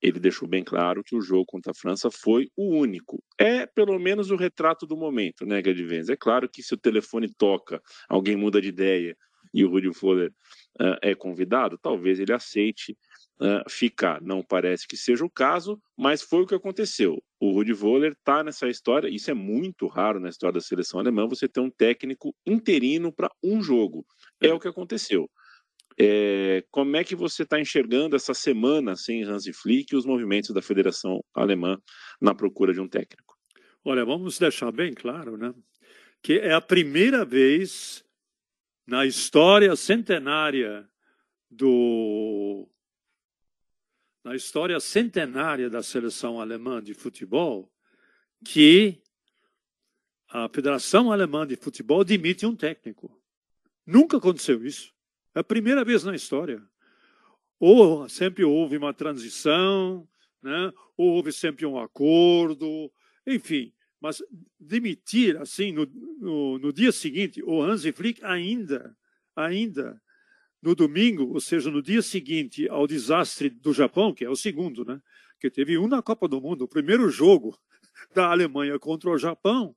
Ele 0.00 0.20
deixou 0.20 0.48
bem 0.48 0.62
claro 0.62 1.02
que 1.04 1.16
o 1.16 1.20
jogo 1.20 1.44
contra 1.44 1.72
a 1.72 1.74
França 1.74 2.08
foi 2.08 2.48
o 2.56 2.76
único. 2.76 3.22
É 3.36 3.66
pelo 3.66 3.98
menos 3.98 4.30
o 4.30 4.36
retrato 4.36 4.86
do 4.86 4.96
momento, 4.96 5.44
né, 5.44 5.60
Gadivens? 5.60 6.08
É 6.08 6.16
claro 6.16 6.48
que 6.48 6.62
se 6.62 6.72
o 6.72 6.78
telefone 6.78 7.28
toca, 7.36 7.80
alguém 8.08 8.36
muda 8.36 8.60
de 8.60 8.68
ideia 8.68 9.16
e 9.52 9.64
o 9.64 9.70
Rudi 9.70 9.88
Voller 9.88 10.30
uh, 10.80 10.96
é 11.02 11.14
convidado, 11.14 11.78
talvez 11.78 12.20
ele 12.20 12.32
aceite 12.32 12.96
uh, 13.40 13.68
ficar. 13.68 14.20
Não 14.20 14.42
parece 14.42 14.86
que 14.86 14.96
seja 14.96 15.24
o 15.24 15.30
caso, 15.30 15.80
mas 15.96 16.22
foi 16.22 16.42
o 16.42 16.46
que 16.46 16.54
aconteceu. 16.54 17.22
O 17.40 17.52
Rudi 17.52 17.72
Voller 17.72 18.12
está 18.12 18.42
nessa 18.42 18.68
história, 18.68 19.08
isso 19.08 19.30
é 19.30 19.34
muito 19.34 19.86
raro 19.86 20.20
na 20.20 20.28
história 20.28 20.54
da 20.54 20.60
seleção 20.60 21.00
alemã, 21.00 21.26
você 21.26 21.48
ter 21.48 21.60
um 21.60 21.70
técnico 21.70 22.34
interino 22.46 23.12
para 23.12 23.30
um 23.42 23.62
jogo. 23.62 24.04
É, 24.40 24.48
é 24.48 24.54
o 24.54 24.60
que 24.60 24.68
aconteceu. 24.68 25.30
É, 26.00 26.64
como 26.70 26.96
é 26.96 27.02
que 27.02 27.16
você 27.16 27.42
está 27.42 27.60
enxergando 27.60 28.14
essa 28.14 28.32
semana 28.32 28.94
sem 28.94 29.24
Hansi 29.24 29.52
Flick 29.52 29.92
e 29.92 29.96
os 29.96 30.06
movimentos 30.06 30.50
da 30.50 30.62
Federação 30.62 31.24
Alemã 31.34 31.76
na 32.20 32.34
procura 32.34 32.72
de 32.72 32.80
um 32.80 32.88
técnico? 32.88 33.36
Olha, 33.84 34.04
vamos 34.04 34.38
deixar 34.38 34.70
bem 34.70 34.92
claro, 34.92 35.36
né? 35.36 35.52
Que 36.22 36.34
é 36.38 36.52
a 36.52 36.60
primeira 36.60 37.24
vez 37.24 38.04
na 38.86 39.06
história 39.06 39.74
centenária 39.74 40.88
do 41.50 42.68
na 44.28 44.36
história 44.36 44.78
centenária 44.78 45.70
da 45.70 45.82
seleção 45.82 46.38
alemã 46.38 46.82
de 46.82 46.92
futebol 46.92 47.72
que 48.44 49.02
a 50.28 50.50
Federação 50.50 51.10
Alemã 51.10 51.46
de 51.46 51.56
Futebol 51.56 52.04
demite 52.04 52.44
um 52.44 52.54
técnico. 52.54 53.10
Nunca 53.86 54.18
aconteceu 54.18 54.62
isso. 54.66 54.92
É 55.34 55.40
a 55.40 55.44
primeira 55.44 55.82
vez 55.82 56.04
na 56.04 56.14
história. 56.14 56.62
Ou 57.58 58.06
sempre 58.06 58.44
houve 58.44 58.76
uma 58.76 58.92
transição, 58.92 60.06
né? 60.42 60.74
ou 60.94 61.14
houve 61.14 61.32
sempre 61.32 61.64
um 61.64 61.78
acordo, 61.78 62.92
enfim. 63.26 63.72
Mas 63.98 64.22
demitir 64.60 65.38
assim 65.38 65.72
no, 65.72 65.86
no, 66.20 66.58
no 66.58 66.70
dia 66.70 66.92
seguinte, 66.92 67.42
o 67.42 67.62
Hansi 67.62 67.92
Flick 67.92 68.22
ainda, 68.22 68.94
ainda 69.34 69.98
no 70.62 70.74
domingo, 70.74 71.32
ou 71.32 71.40
seja, 71.40 71.70
no 71.70 71.82
dia 71.82 72.02
seguinte 72.02 72.68
ao 72.68 72.86
desastre 72.86 73.48
do 73.48 73.72
Japão, 73.72 74.12
que 74.12 74.24
é 74.24 74.30
o 74.30 74.36
segundo, 74.36 74.84
né? 74.84 75.00
Que 75.40 75.50
teve 75.50 75.78
um 75.78 75.86
na 75.86 76.02
Copa 76.02 76.26
do 76.26 76.40
Mundo, 76.40 76.62
o 76.62 76.68
primeiro 76.68 77.08
jogo 77.10 77.56
da 78.14 78.30
Alemanha 78.30 78.78
contra 78.78 79.10
o 79.10 79.18
Japão, 79.18 79.74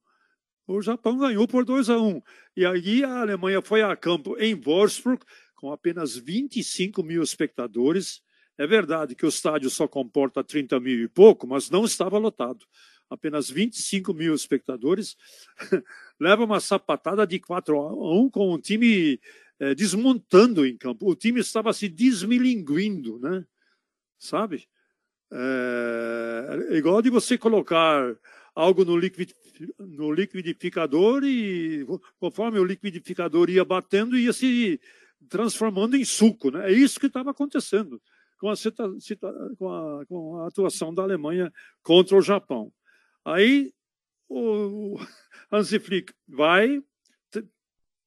o 0.68 0.82
Japão 0.82 1.18
ganhou 1.18 1.48
por 1.48 1.66
2 1.66 1.90
a 1.90 1.98
1. 1.98 2.08
Um. 2.08 2.22
E 2.56 2.66
aí 2.66 3.04
a 3.04 3.22
Alemanha 3.22 3.62
foi 3.62 3.82
a 3.82 3.96
campo 3.96 4.38
em 4.40 4.56
Wolfsburg 4.56 5.24
com 5.56 5.72
apenas 5.72 6.16
25 6.16 7.04
mil 7.04 7.22
espectadores. 7.22 8.22
É 8.58 8.66
verdade 8.66 9.16
que 9.16 9.26
o 9.26 9.30
estádio 9.30 9.70
só 9.70 9.88
comporta 9.88 10.44
30 10.44 10.80
mil 10.80 11.04
e 11.04 11.08
pouco, 11.08 11.48
mas 11.48 11.70
não 11.70 11.86
estava 11.86 12.18
lotado. 12.18 12.66
apenas 13.10 13.50
25 13.50 14.14
mil 14.14 14.34
espectadores, 14.34 15.18
leva 16.18 16.46
uma 16.46 16.62
sapatada 16.62 17.28
de 17.28 17.40
4 17.40 17.78
a 17.78 17.94
1 17.94 18.30
com 18.30 18.54
o 18.54 18.58
time 18.58 19.20
é, 19.62 19.76
desmontando 19.76 20.66
em 20.66 20.76
campo. 20.76 21.08
O 21.08 21.16
time 21.16 21.40
estava 21.40 21.72
se 21.72 21.88
desmilinguindo, 21.88 23.20
né? 23.20 23.46
Sabe? 24.18 24.68
É, 25.32 26.68
é 26.72 26.78
igual 26.78 27.00
de 27.00 27.12
você 27.12 27.38
colocar 27.38 28.18
algo 28.56 28.84
no, 28.84 28.98
liquid, 28.98 29.32
no 29.78 30.12
liquidificador 30.12 31.24
e 31.24 31.86
conforme 32.20 32.58
o 32.58 32.66
liquidificador 32.66 33.52
ia 33.52 33.64
batendo, 33.64 34.18
ia 34.18 34.34
se 34.34 34.82
transformando 35.30 35.96
em 35.96 36.04
suco. 36.04 36.50
Né? 36.50 36.72
É 36.72 36.74
isso 36.74 37.00
que 37.00 37.06
estava 37.06 37.30
acontecendo 37.30 38.02
com 38.40 38.50
a, 38.50 38.56
com, 39.58 39.70
a, 39.70 40.06
com 40.08 40.38
a, 40.38 40.48
atuação 40.48 40.92
da 40.92 41.04
Alemanha 41.04 41.54
contra 41.84 42.18
o 42.18 42.22
Japão. 42.22 42.74
Aí 43.24 43.72
o 44.28 44.98
Hansi 45.54 45.78
Flick 45.78 46.12
vai, 46.28 46.82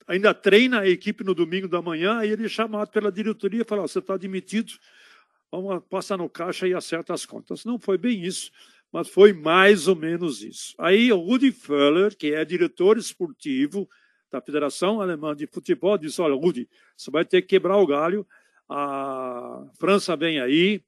ainda 0.07 0.35
treina 0.35 0.81
a 0.81 0.89
equipe 0.89 1.25
no 1.25 1.35
domingo 1.35 1.69
da 1.69 1.81
manhã, 1.81 2.19
aí 2.19 2.31
ele 2.31 2.47
é 2.47 2.49
chamado 2.49 2.91
pela 2.91 3.11
diretoria 3.11 3.63
e 3.63 3.65
fala: 3.65 3.83
você 3.83 3.99
está 3.99 4.15
admitido, 4.15 4.73
vamos 5.51 5.83
passar 5.89 6.17
no 6.17 6.29
caixa 6.29 6.67
e 6.69 6.75
acerta 6.75 7.15
as 7.15 7.25
contas. 7.25 7.65
Não 7.65 7.79
foi 7.79 7.99
bem 7.99 8.23
isso, 8.23 8.51
mas 8.93 9.09
foi 9.09 9.33
mais 9.33 9.89
ou 9.89 9.97
menos 9.97 10.43
isso. 10.43 10.75
Aí 10.79 11.13
o 11.13 11.19
Rudi 11.19 11.51
Völler, 11.51 12.17
que 12.17 12.35
é 12.35 12.45
diretor 12.45 12.99
esportivo 12.99 13.89
da 14.31 14.41
Federação 14.41 15.01
Alemã 15.01 15.35
de 15.35 15.47
Futebol, 15.47 15.99
disse: 15.99 16.21
olha, 16.21 16.35
Rudi, 16.35 16.69
você 16.97 17.11
vai 17.11 17.25
ter 17.25 17.43
que 17.43 17.49
quebrar 17.49 17.77
o 17.79 17.87
galho, 17.87 18.27
a 18.69 19.65
França 19.79 20.17
vem 20.17 20.41
aí, 20.41 20.83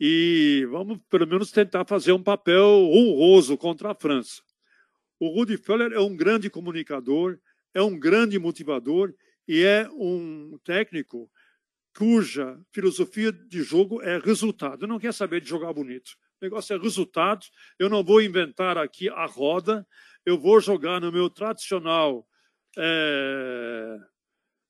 e 0.00 0.66
vamos 0.70 0.98
pelo 1.10 1.26
menos 1.26 1.50
tentar 1.50 1.84
fazer 1.84 2.12
um 2.12 2.22
papel 2.22 2.64
honroso 2.64 3.56
contra 3.56 3.90
a 3.90 3.94
França. 3.94 4.42
O 5.18 5.28
Rudi 5.28 5.56
Völler 5.56 5.92
é 5.92 6.00
um 6.00 6.16
grande 6.16 6.48
comunicador, 6.48 7.38
é 7.78 7.82
um 7.82 7.96
grande 7.96 8.38
motivador 8.40 9.14
e 9.46 9.62
é 9.62 9.88
um 9.92 10.58
técnico 10.64 11.30
cuja 11.96 12.60
filosofia 12.72 13.32
de 13.32 13.62
jogo 13.62 14.02
é 14.02 14.18
resultado. 14.18 14.86
Não 14.86 14.98
quer 14.98 15.14
saber 15.14 15.40
de 15.40 15.48
jogar 15.48 15.72
bonito. 15.72 16.10
O 16.40 16.44
negócio 16.44 16.74
é 16.74 16.78
resultado. 16.78 17.46
Eu 17.78 17.88
não 17.88 18.02
vou 18.02 18.20
inventar 18.20 18.76
aqui 18.76 19.08
a 19.08 19.26
roda. 19.26 19.86
Eu 20.26 20.36
vou 20.36 20.60
jogar 20.60 21.00
no 21.00 21.12
meu 21.12 21.30
tradicional 21.30 22.26
é, 22.76 23.96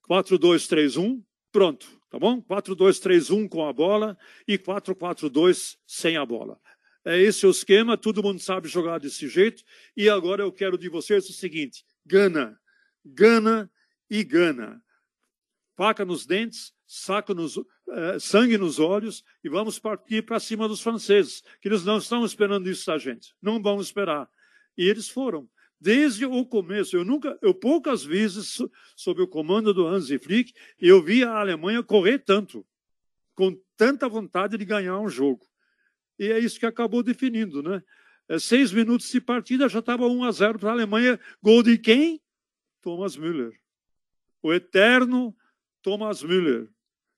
4-2-3-1. 0.09 1.23
Pronto, 1.51 1.87
tá 2.11 2.18
bom? 2.18 2.42
4-2-3-1 2.42 3.49
com 3.49 3.66
a 3.66 3.73
bola 3.73 4.18
e 4.47 4.59
4-4-2 4.59 5.79
sem 5.87 6.18
a 6.18 6.27
bola. 6.27 6.61
É 7.07 7.16
esse 7.16 7.47
o 7.47 7.51
esquema, 7.51 7.97
todo 7.97 8.23
mundo 8.23 8.38
sabe 8.38 8.68
jogar 8.68 8.99
desse 8.99 9.29
jeito. 9.29 9.62
E 9.97 10.11
agora 10.11 10.42
eu 10.42 10.53
quero 10.53 10.77
de 10.77 10.90
vocês 10.90 11.27
o 11.31 11.33
seguinte: 11.33 11.87
gana, 12.05 12.59
gana 13.05 13.71
e 14.11 14.23
gana. 14.25 14.83
Faca 15.77 16.05
nos 16.05 16.27
dentes, 16.27 16.73
saco 16.87 17.35
nos, 17.35 17.57
uh, 17.57 17.67
sangue 18.19 18.59
nos 18.59 18.79
olhos 18.79 19.25
e 19.45 19.49
vamos 19.49 19.79
partir 19.79 20.25
para 20.25 20.41
cima 20.41 20.67
dos 20.67 20.81
franceses, 20.81 21.43
que 21.61 21.69
eles 21.69 21.85
não 21.85 21.99
estão 21.99 22.25
esperando 22.25 22.69
isso 22.69 22.87
da 22.87 22.99
gente. 22.99 23.35
Não 23.41 23.63
vão 23.63 23.81
esperar. 23.81 24.29
E 24.77 24.85
eles 24.85 25.09
foram. 25.09 25.49
Desde 25.81 26.27
o 26.27 26.45
começo, 26.45 26.97
eu 26.97 27.05
nunca, 27.05 27.39
eu 27.41 27.55
poucas 27.55 28.05
vezes, 28.05 28.61
sob 28.97 29.23
o 29.23 29.29
comando 29.29 29.73
do 29.73 29.87
Hansi 29.87 30.19
Flick, 30.19 30.53
eu 30.81 31.01
vi 31.03 31.23
a 31.23 31.39
Alemanha 31.39 31.83
correr 31.85 32.19
tanto, 32.19 32.67
com 33.35 33.57
tanta 33.77 34.09
vontade 34.09 34.59
de 34.59 34.65
ganhar 34.65 34.99
um 34.99 35.09
jogo. 35.09 35.47
E 36.19 36.27
é 36.27 36.39
isso 36.41 36.59
que 36.59 36.67
acabou 36.67 37.03
definindo, 37.03 37.63
né? 37.63 37.81
É, 38.29 38.39
seis 38.39 38.73
minutos 38.73 39.09
de 39.11 39.21
partida 39.21 39.69
já 39.69 39.79
estava 39.79 40.07
1 40.07 40.25
a 40.25 40.33
0 40.33 40.59
para 40.59 40.71
a 40.71 40.73
Alemanha. 40.73 41.19
Gol 41.41 41.63
de 41.63 41.79
quem? 41.79 42.21
Thomas 42.81 43.17
Müller. 43.17 43.53
O 44.43 44.53
eterno 44.53 45.37
Thomas 45.83 46.23
Müller. 46.23 46.69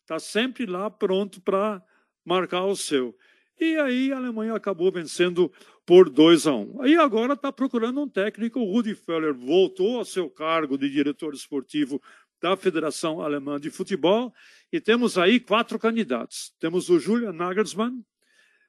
Está 0.03 0.19
sempre 0.19 0.67
lá 0.67 0.91
pronto 0.91 1.41
para 1.41 1.83
marcar 2.25 2.65
o 2.65 2.77
seu. 2.77 3.17
E 3.59 3.77
aí 3.77 4.13
a 4.13 4.17
Alemanha 4.17 4.55
acabou 4.55 4.91
vencendo 4.91 5.53
por 5.85 6.09
2 6.09 6.47
a 6.47 6.55
1. 6.55 6.61
Um. 6.61 6.83
Aí 6.83 6.97
agora 6.97 7.35
está 7.35 7.53
procurando 7.53 8.01
um 8.01 8.09
técnico. 8.09 8.61
O 8.61 8.73
Rudi 8.73 8.95
Feller 8.95 9.35
voltou 9.35 9.99
ao 9.99 10.05
seu 10.05 10.31
cargo 10.31 10.79
de 10.79 10.89
diretor 10.89 11.35
esportivo 11.35 12.01
da 12.41 12.57
Federação 12.57 13.21
Alemã 13.21 13.61
de 13.61 13.71
Futebol. 13.71 14.33
E 14.73 14.81
temos 14.81 15.19
aí 15.19 15.39
quatro 15.39 15.79
candidatos. 15.79 16.55
Temos 16.59 16.89
o 16.89 16.99
Julian 16.99 17.33
Nagelsmann, 17.33 18.03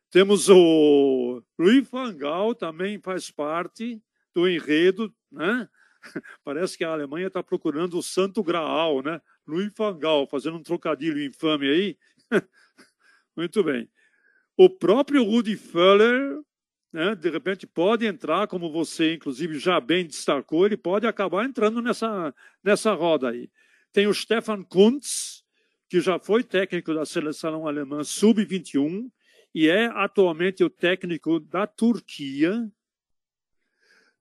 temos 0.10 0.50
o 0.50 1.42
Louis 1.58 1.88
van 1.90 2.18
Gaal, 2.18 2.54
também 2.54 3.00
faz 3.00 3.32
parte 3.32 4.02
do 4.34 4.48
enredo, 4.48 5.14
né? 5.32 5.70
Parece 6.44 6.78
que 6.78 6.84
a 6.84 6.92
Alemanha 6.92 7.28
está 7.28 7.44
procurando 7.44 7.98
o 7.98 8.04
santo 8.04 8.44
graal, 8.44 9.02
né? 9.02 9.22
Louis 9.46 9.72
van 9.76 9.98
fazendo 10.30 10.58
um 10.58 10.64
trocadilho 10.64 11.24
infame 11.24 11.70
aí. 11.70 11.98
Muito 13.36 13.64
bem. 13.64 13.90
O 14.58 14.70
próprio 14.70 15.24
Rudi 15.24 15.56
Völler, 15.56 16.40
né, 16.92 17.16
de 17.16 17.30
repente, 17.30 17.66
pode 17.66 18.06
entrar, 18.06 18.48
como 18.48 18.72
você, 18.72 19.16
inclusive, 19.16 19.58
já 19.58 19.80
bem 19.80 20.06
destacou, 20.06 20.66
ele 20.66 20.78
pode 20.78 21.08
acabar 21.08 21.46
entrando 21.46 21.82
nessa, 21.82 22.34
nessa 22.64 22.94
roda 22.94 23.30
aí. 23.30 23.50
Tem 23.92 24.08
o 24.08 24.14
Stefan 24.14 24.64
Kuntz, 24.64 25.44
que 25.90 26.00
já 26.00 26.20
foi 26.20 26.44
técnico 26.44 26.94
da 26.94 27.06
seleção 27.06 27.68
alemã 27.68 28.04
sub-21, 28.04 29.10
e 29.54 29.68
é 29.68 29.88
atualmente 29.88 30.64
o 30.64 30.70
técnico 30.70 31.40
da 31.40 31.68
Turquia. 31.68 32.72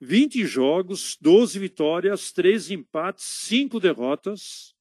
20 0.01 0.47
jogos, 0.47 1.17
12 1.21 1.59
vitórias, 1.59 2.33
3 2.33 2.71
empates, 2.71 3.25
5 3.25 3.79
derrotas. 3.79 4.75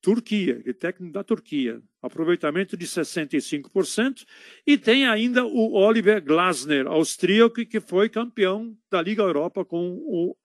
Turquia, 0.00 0.62
é 0.64 0.72
técnico 0.72 1.12
da 1.12 1.24
Turquia, 1.24 1.82
aproveitamento 2.00 2.76
de 2.76 2.86
65%. 2.86 4.24
E 4.66 4.78
tem 4.78 5.06
ainda 5.06 5.44
o 5.44 5.72
Oliver 5.72 6.22
Glasner, 6.22 6.86
austríaco, 6.86 7.66
que 7.66 7.80
foi 7.80 8.08
campeão 8.08 8.76
da 8.90 9.02
Liga 9.02 9.22
Europa 9.22 9.64
com 9.64 9.96
o 10.06 10.36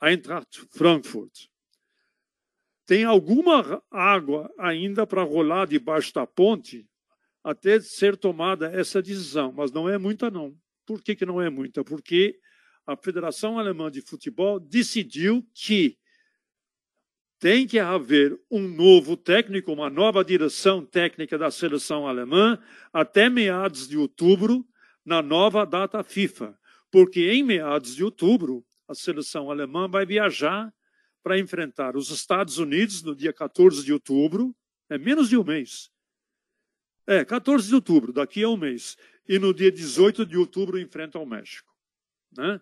Eintracht 0.00 0.62
Frankfurt. 0.70 1.48
Tem 2.86 3.04
alguma 3.04 3.82
água 3.90 4.52
ainda 4.58 5.06
para 5.06 5.22
rolar 5.22 5.66
debaixo 5.66 6.12
da 6.14 6.26
ponte, 6.26 6.86
até 7.42 7.80
ser 7.80 8.16
tomada 8.16 8.70
essa 8.72 9.02
decisão, 9.02 9.52
mas 9.52 9.72
não 9.72 9.88
é 9.88 9.98
muita 9.98 10.30
não. 10.30 10.56
Por 10.86 11.02
que, 11.02 11.16
que 11.16 11.26
não 11.26 11.40
é 11.40 11.50
muita? 11.50 11.82
Porque 11.82 12.38
a 12.86 12.96
Federação 12.96 13.58
Alemã 13.58 13.90
de 13.90 14.00
Futebol 14.00 14.60
decidiu 14.60 15.46
que 15.54 15.98
tem 17.38 17.66
que 17.66 17.78
haver 17.78 18.38
um 18.50 18.66
novo 18.66 19.16
técnico, 19.16 19.72
uma 19.72 19.90
nova 19.90 20.24
direção 20.24 20.84
técnica 20.84 21.36
da 21.36 21.50
seleção 21.50 22.06
alemã 22.06 22.58
até 22.92 23.28
meados 23.28 23.86
de 23.86 23.98
outubro, 23.98 24.66
na 25.04 25.20
nova 25.20 25.66
data 25.66 26.02
FIFA. 26.02 26.58
Porque 26.90 27.30
em 27.30 27.42
meados 27.42 27.94
de 27.94 28.04
outubro, 28.04 28.64
a 28.88 28.94
seleção 28.94 29.50
alemã 29.50 29.88
vai 29.88 30.06
viajar 30.06 30.72
para 31.22 31.38
enfrentar 31.38 31.96
os 31.96 32.10
Estados 32.10 32.58
Unidos 32.58 33.02
no 33.02 33.14
dia 33.14 33.32
14 33.32 33.84
de 33.84 33.92
outubro, 33.92 34.54
é 34.88 34.96
menos 34.96 35.28
de 35.28 35.36
um 35.36 35.44
mês. 35.44 35.90
É, 37.06 37.24
14 37.24 37.68
de 37.68 37.74
outubro, 37.74 38.12
daqui 38.12 38.42
a 38.42 38.48
um 38.48 38.56
mês. 38.56 38.96
E 39.28 39.38
no 39.38 39.52
dia 39.52 39.70
18 39.70 40.24
de 40.24 40.36
outubro 40.36 40.78
enfrenta 40.78 41.18
o 41.18 41.26
México. 41.26 41.74
Né? 42.36 42.60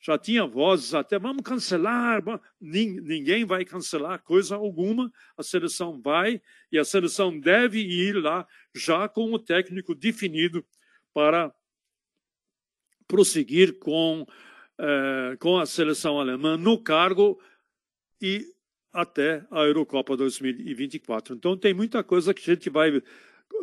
Já 0.00 0.16
tinha 0.16 0.46
vozes 0.46 0.94
até, 0.94 1.18
vamos 1.18 1.42
cancelar. 1.42 2.22
Ninguém 2.60 3.44
vai 3.44 3.64
cancelar 3.64 4.22
coisa 4.22 4.54
alguma. 4.54 5.12
A 5.36 5.42
seleção 5.42 6.00
vai 6.00 6.40
e 6.70 6.78
a 6.78 6.84
seleção 6.84 7.38
deve 7.38 7.80
ir 7.80 8.14
lá 8.14 8.46
já 8.74 9.08
com 9.08 9.32
o 9.32 9.38
técnico 9.38 9.94
definido 9.94 10.64
para 11.12 11.52
prosseguir 13.08 13.78
com, 13.78 14.24
eh, 14.78 15.36
com 15.40 15.58
a 15.58 15.66
seleção 15.66 16.20
alemã 16.20 16.56
no 16.56 16.78
cargo 16.78 17.40
e 18.20 18.44
até 18.92 19.44
a 19.50 19.62
Eurocopa 19.62 20.16
2024. 20.16 21.34
Então 21.34 21.56
tem 21.56 21.74
muita 21.74 22.04
coisa 22.04 22.32
que 22.32 22.48
a 22.48 22.54
gente 22.54 22.70
vai 22.70 23.02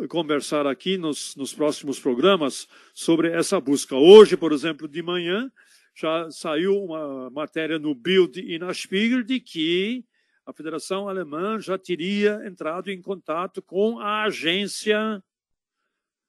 conversar 0.09 0.67
aqui 0.67 0.97
nos, 0.97 1.35
nos 1.35 1.53
próximos 1.53 1.99
programas 1.99 2.67
sobre 2.93 3.29
essa 3.29 3.59
busca. 3.59 3.95
Hoje, 3.95 4.35
por 4.35 4.51
exemplo, 4.51 4.87
de 4.87 5.01
manhã, 5.01 5.51
já 5.95 6.29
saiu 6.29 6.83
uma 6.83 7.29
matéria 7.29 7.79
no 7.79 7.95
Bild 7.95 8.39
e 8.39 8.59
na 8.59 8.73
Spiegel 8.73 9.23
de 9.23 9.39
que 9.39 10.05
a 10.45 10.53
Federação 10.53 11.07
Alemã 11.07 11.59
já 11.59 11.77
teria 11.77 12.41
entrado 12.45 12.91
em 12.91 13.01
contato 13.01 13.61
com 13.61 13.99
a 13.99 14.23
agência 14.23 15.23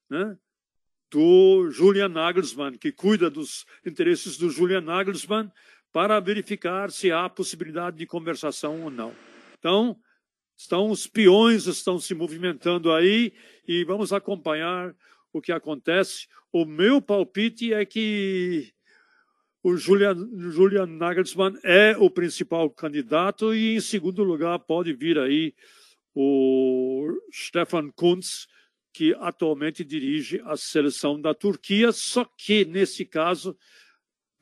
né, 0.09 0.37
do 1.11 1.69
Julian 1.69 2.09
Nagelsmann, 2.09 2.77
que 2.77 2.91
cuida 2.91 3.29
dos 3.29 3.65
interesses 3.85 4.37
do 4.37 4.49
Julian 4.49 4.81
Nagelsmann, 4.81 5.51
para 5.91 6.19
verificar 6.19 6.91
se 6.91 7.11
há 7.11 7.29
possibilidade 7.29 7.97
de 7.97 8.05
conversação 8.05 8.83
ou 8.83 8.89
não. 8.89 9.13
Então, 9.57 9.99
Estão 10.57 10.89
os 10.89 11.05
peões 11.05 11.67
estão 11.67 11.99
se 11.99 12.15
movimentando 12.15 12.91
aí 12.91 13.31
e 13.67 13.83
vamos 13.83 14.11
acompanhar 14.11 14.95
o 15.31 15.39
que 15.39 15.51
acontece. 15.51 16.27
O 16.51 16.65
meu 16.65 16.99
palpite 16.99 17.71
é 17.71 17.85
que 17.85 18.73
o 19.63 19.75
Julian, 19.75 20.15
Julian 20.51 20.85
Nagelsmann 20.85 21.57
é 21.63 21.95
o 21.97 22.09
principal 22.09 22.69
candidato 22.69 23.53
e 23.53 23.75
em 23.75 23.79
segundo 23.79 24.23
lugar 24.23 24.59
pode 24.59 24.93
vir 24.93 25.17
aí 25.17 25.53
o 26.13 27.07
Stefan 27.31 27.89
Kuntz, 27.91 28.47
que 28.93 29.15
atualmente 29.19 29.83
dirige 29.83 30.41
a 30.45 30.57
seleção 30.57 31.19
da 31.19 31.33
Turquia, 31.33 31.91
só 31.91 32.25
que 32.25 32.65
nesse 32.65 33.05
caso 33.05 33.55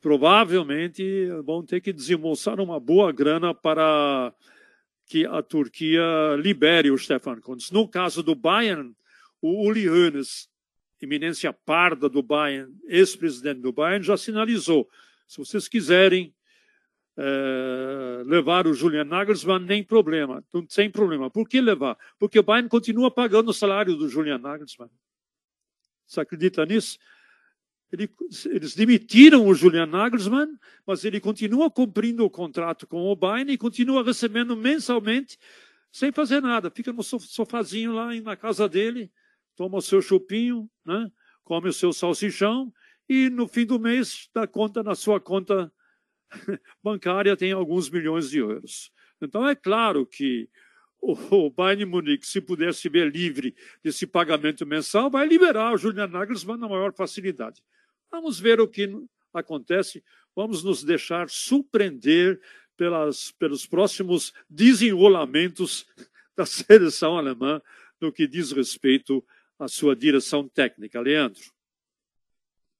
provavelmente 0.00 1.26
vão 1.44 1.64
ter 1.64 1.80
que 1.80 1.92
desembolsar 1.92 2.60
uma 2.60 2.78
boa 2.78 3.12
grana 3.12 3.52
para 3.52 4.32
que 5.06 5.26
a 5.26 5.42
Turquia 5.42 6.02
libere 6.38 6.90
o 6.90 6.98
Stefan 6.98 7.40
Kuntz. 7.40 7.70
No 7.70 7.88
caso 7.88 8.22
do 8.22 8.34
Bayern, 8.34 8.94
o 9.40 9.66
Uli 9.66 9.88
Hoeneß, 9.88 10.48
eminência 11.00 11.52
parda 11.52 12.08
do 12.08 12.22
Bayern, 12.22 12.72
ex-presidente 12.86 13.60
do 13.60 13.72
Bayern, 13.72 14.04
já 14.04 14.16
sinalizou 14.16 14.88
se 15.26 15.38
vocês 15.38 15.68
quiserem 15.68 16.34
é, 17.16 18.22
levar 18.26 18.66
o 18.66 18.74
Julian 18.74 19.04
Nagelsmann, 19.04 19.64
nem 19.64 19.82
problema, 19.82 20.44
sem 20.68 20.90
problema. 20.90 21.30
Por 21.30 21.48
que 21.48 21.60
levar? 21.60 21.96
Porque 22.18 22.38
o 22.38 22.42
Bayern 22.42 22.68
continua 22.68 23.10
pagando 23.10 23.50
o 23.50 23.54
salário 23.54 23.96
do 23.96 24.08
Julian 24.08 24.38
Nagelsmann. 24.38 24.90
Você 26.06 26.20
acredita 26.20 26.64
nisso? 26.66 26.98
Ele, 27.90 28.10
eles 28.46 28.74
demitiram 28.74 29.46
o 29.46 29.54
Julian 29.54 29.86
Nagelsmann, 29.86 30.48
mas 30.86 31.04
ele 31.04 31.20
continua 31.20 31.70
cumprindo 31.70 32.24
o 32.24 32.30
contrato 32.30 32.86
com 32.86 33.02
o 33.02 33.16
Bayern 33.16 33.52
e 33.52 33.58
continua 33.58 34.04
recebendo 34.04 34.56
mensalmente, 34.56 35.38
sem 35.90 36.12
fazer 36.12 36.42
nada. 36.42 36.70
Fica 36.70 36.92
no 36.92 37.02
sofazinho 37.02 37.92
lá 37.92 38.12
na 38.20 38.36
casa 38.36 38.68
dele, 38.68 39.10
toma 39.56 39.78
o 39.78 39.82
seu 39.82 40.02
chupinho, 40.02 40.68
né? 40.84 41.10
come 41.44 41.68
o 41.68 41.72
seu 41.72 41.92
salsichão 41.92 42.72
e 43.08 43.30
no 43.30 43.46
fim 43.46 43.64
do 43.64 43.78
mês 43.78 44.28
dá 44.34 44.46
conta 44.46 44.82
na 44.82 44.94
sua 44.94 45.20
conta 45.20 45.72
bancária 46.82 47.36
tem 47.36 47.52
alguns 47.52 47.88
milhões 47.88 48.30
de 48.30 48.38
euros. 48.38 48.90
Então 49.20 49.46
é 49.48 49.54
claro 49.54 50.04
que 50.04 50.48
o 51.00 51.50
Bayern 51.50 51.84
Munique, 51.84 52.26
se 52.26 52.40
puder 52.40 52.74
se 52.74 52.88
ver 52.88 53.12
livre 53.12 53.54
desse 53.82 54.06
pagamento 54.06 54.66
mensal, 54.66 55.08
vai 55.08 55.26
liberar 55.26 55.72
o 55.72 55.78
Julian 55.78 56.08
Nagelsmann 56.08 56.58
na 56.58 56.68
maior 56.68 56.92
facilidade. 56.92 57.62
Vamos 58.10 58.40
ver 58.40 58.60
o 58.60 58.66
que 58.66 58.90
acontece, 59.32 60.02
vamos 60.34 60.64
nos 60.64 60.82
deixar 60.82 61.28
surpreender 61.28 62.40
pelas, 62.76 63.30
pelos 63.32 63.66
próximos 63.66 64.32
desenrolamentos 64.50 65.86
da 66.36 66.44
seleção 66.44 67.16
alemã 67.16 67.62
no 68.00 68.12
que 68.12 68.26
diz 68.26 68.52
respeito 68.52 69.24
à 69.58 69.66
sua 69.66 69.96
direção 69.96 70.46
técnica. 70.48 71.00
Leandro. 71.00 71.55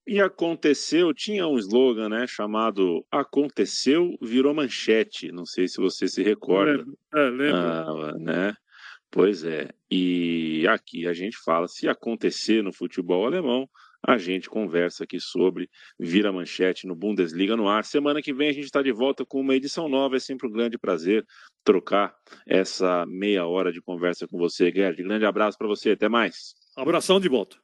E 0.07 0.21
aconteceu, 0.21 1.13
tinha 1.13 1.49
um 1.49 1.59
slogan, 1.59 2.09
né, 2.09 2.27
chamado 2.29 3.05
Aconteceu, 3.11 4.17
virou 4.23 4.55
manchete. 4.55 5.33
Não 5.33 5.45
sei 5.45 5.67
se 5.67 5.79
você 5.79 6.07
se 6.07 6.23
recorda. 6.23 6.77
Lembro. 6.77 6.99
É, 7.13 7.31
lembro. 7.31 7.57
Ah, 7.57 8.13
né? 8.17 8.55
Pois 9.11 9.45
é. 9.45 9.69
E 9.91 10.65
aqui 10.69 11.09
a 11.09 11.13
gente 11.13 11.37
fala, 11.45 11.67
se 11.67 11.89
acontecer 11.89 12.63
no 12.63 12.73
futebol 12.73 13.27
alemão, 13.27 13.69
a 14.07 14.17
gente 14.19 14.49
conversa 14.49 15.03
aqui 15.03 15.19
sobre 15.19 15.69
Vira 15.99 16.31
Manchete 16.31 16.87
no 16.87 16.95
Bundesliga 16.95 17.57
no 17.57 17.69
ar. 17.69 17.85
Semana 17.85 18.23
que 18.23 18.33
vem 18.33 18.49
a 18.49 18.53
gente 18.53 18.67
está 18.67 18.83
de 18.83 18.93
volta 18.93 19.25
com 19.27 19.41
uma 19.41 19.57
edição 19.57 19.89
nova. 19.89 20.15
É 20.15 20.21
sempre 20.21 20.47
um 20.47 20.53
grande 20.53 20.79
prazer 20.79 21.25
trocar 21.65 22.15
essa 22.47 23.05
meia 23.07 23.45
hora 23.47 23.73
de 23.73 23.83
conversa 23.83 24.29
com 24.29 24.39
você, 24.39 24.71
Gerd. 24.71 25.03
Grande 25.03 25.25
abraço 25.25 25.59
para 25.59 25.67
você. 25.67 25.91
Até 25.91 26.09
mais. 26.09 26.55
Abração 26.77 27.19
de 27.19 27.29
volta. 27.29 27.57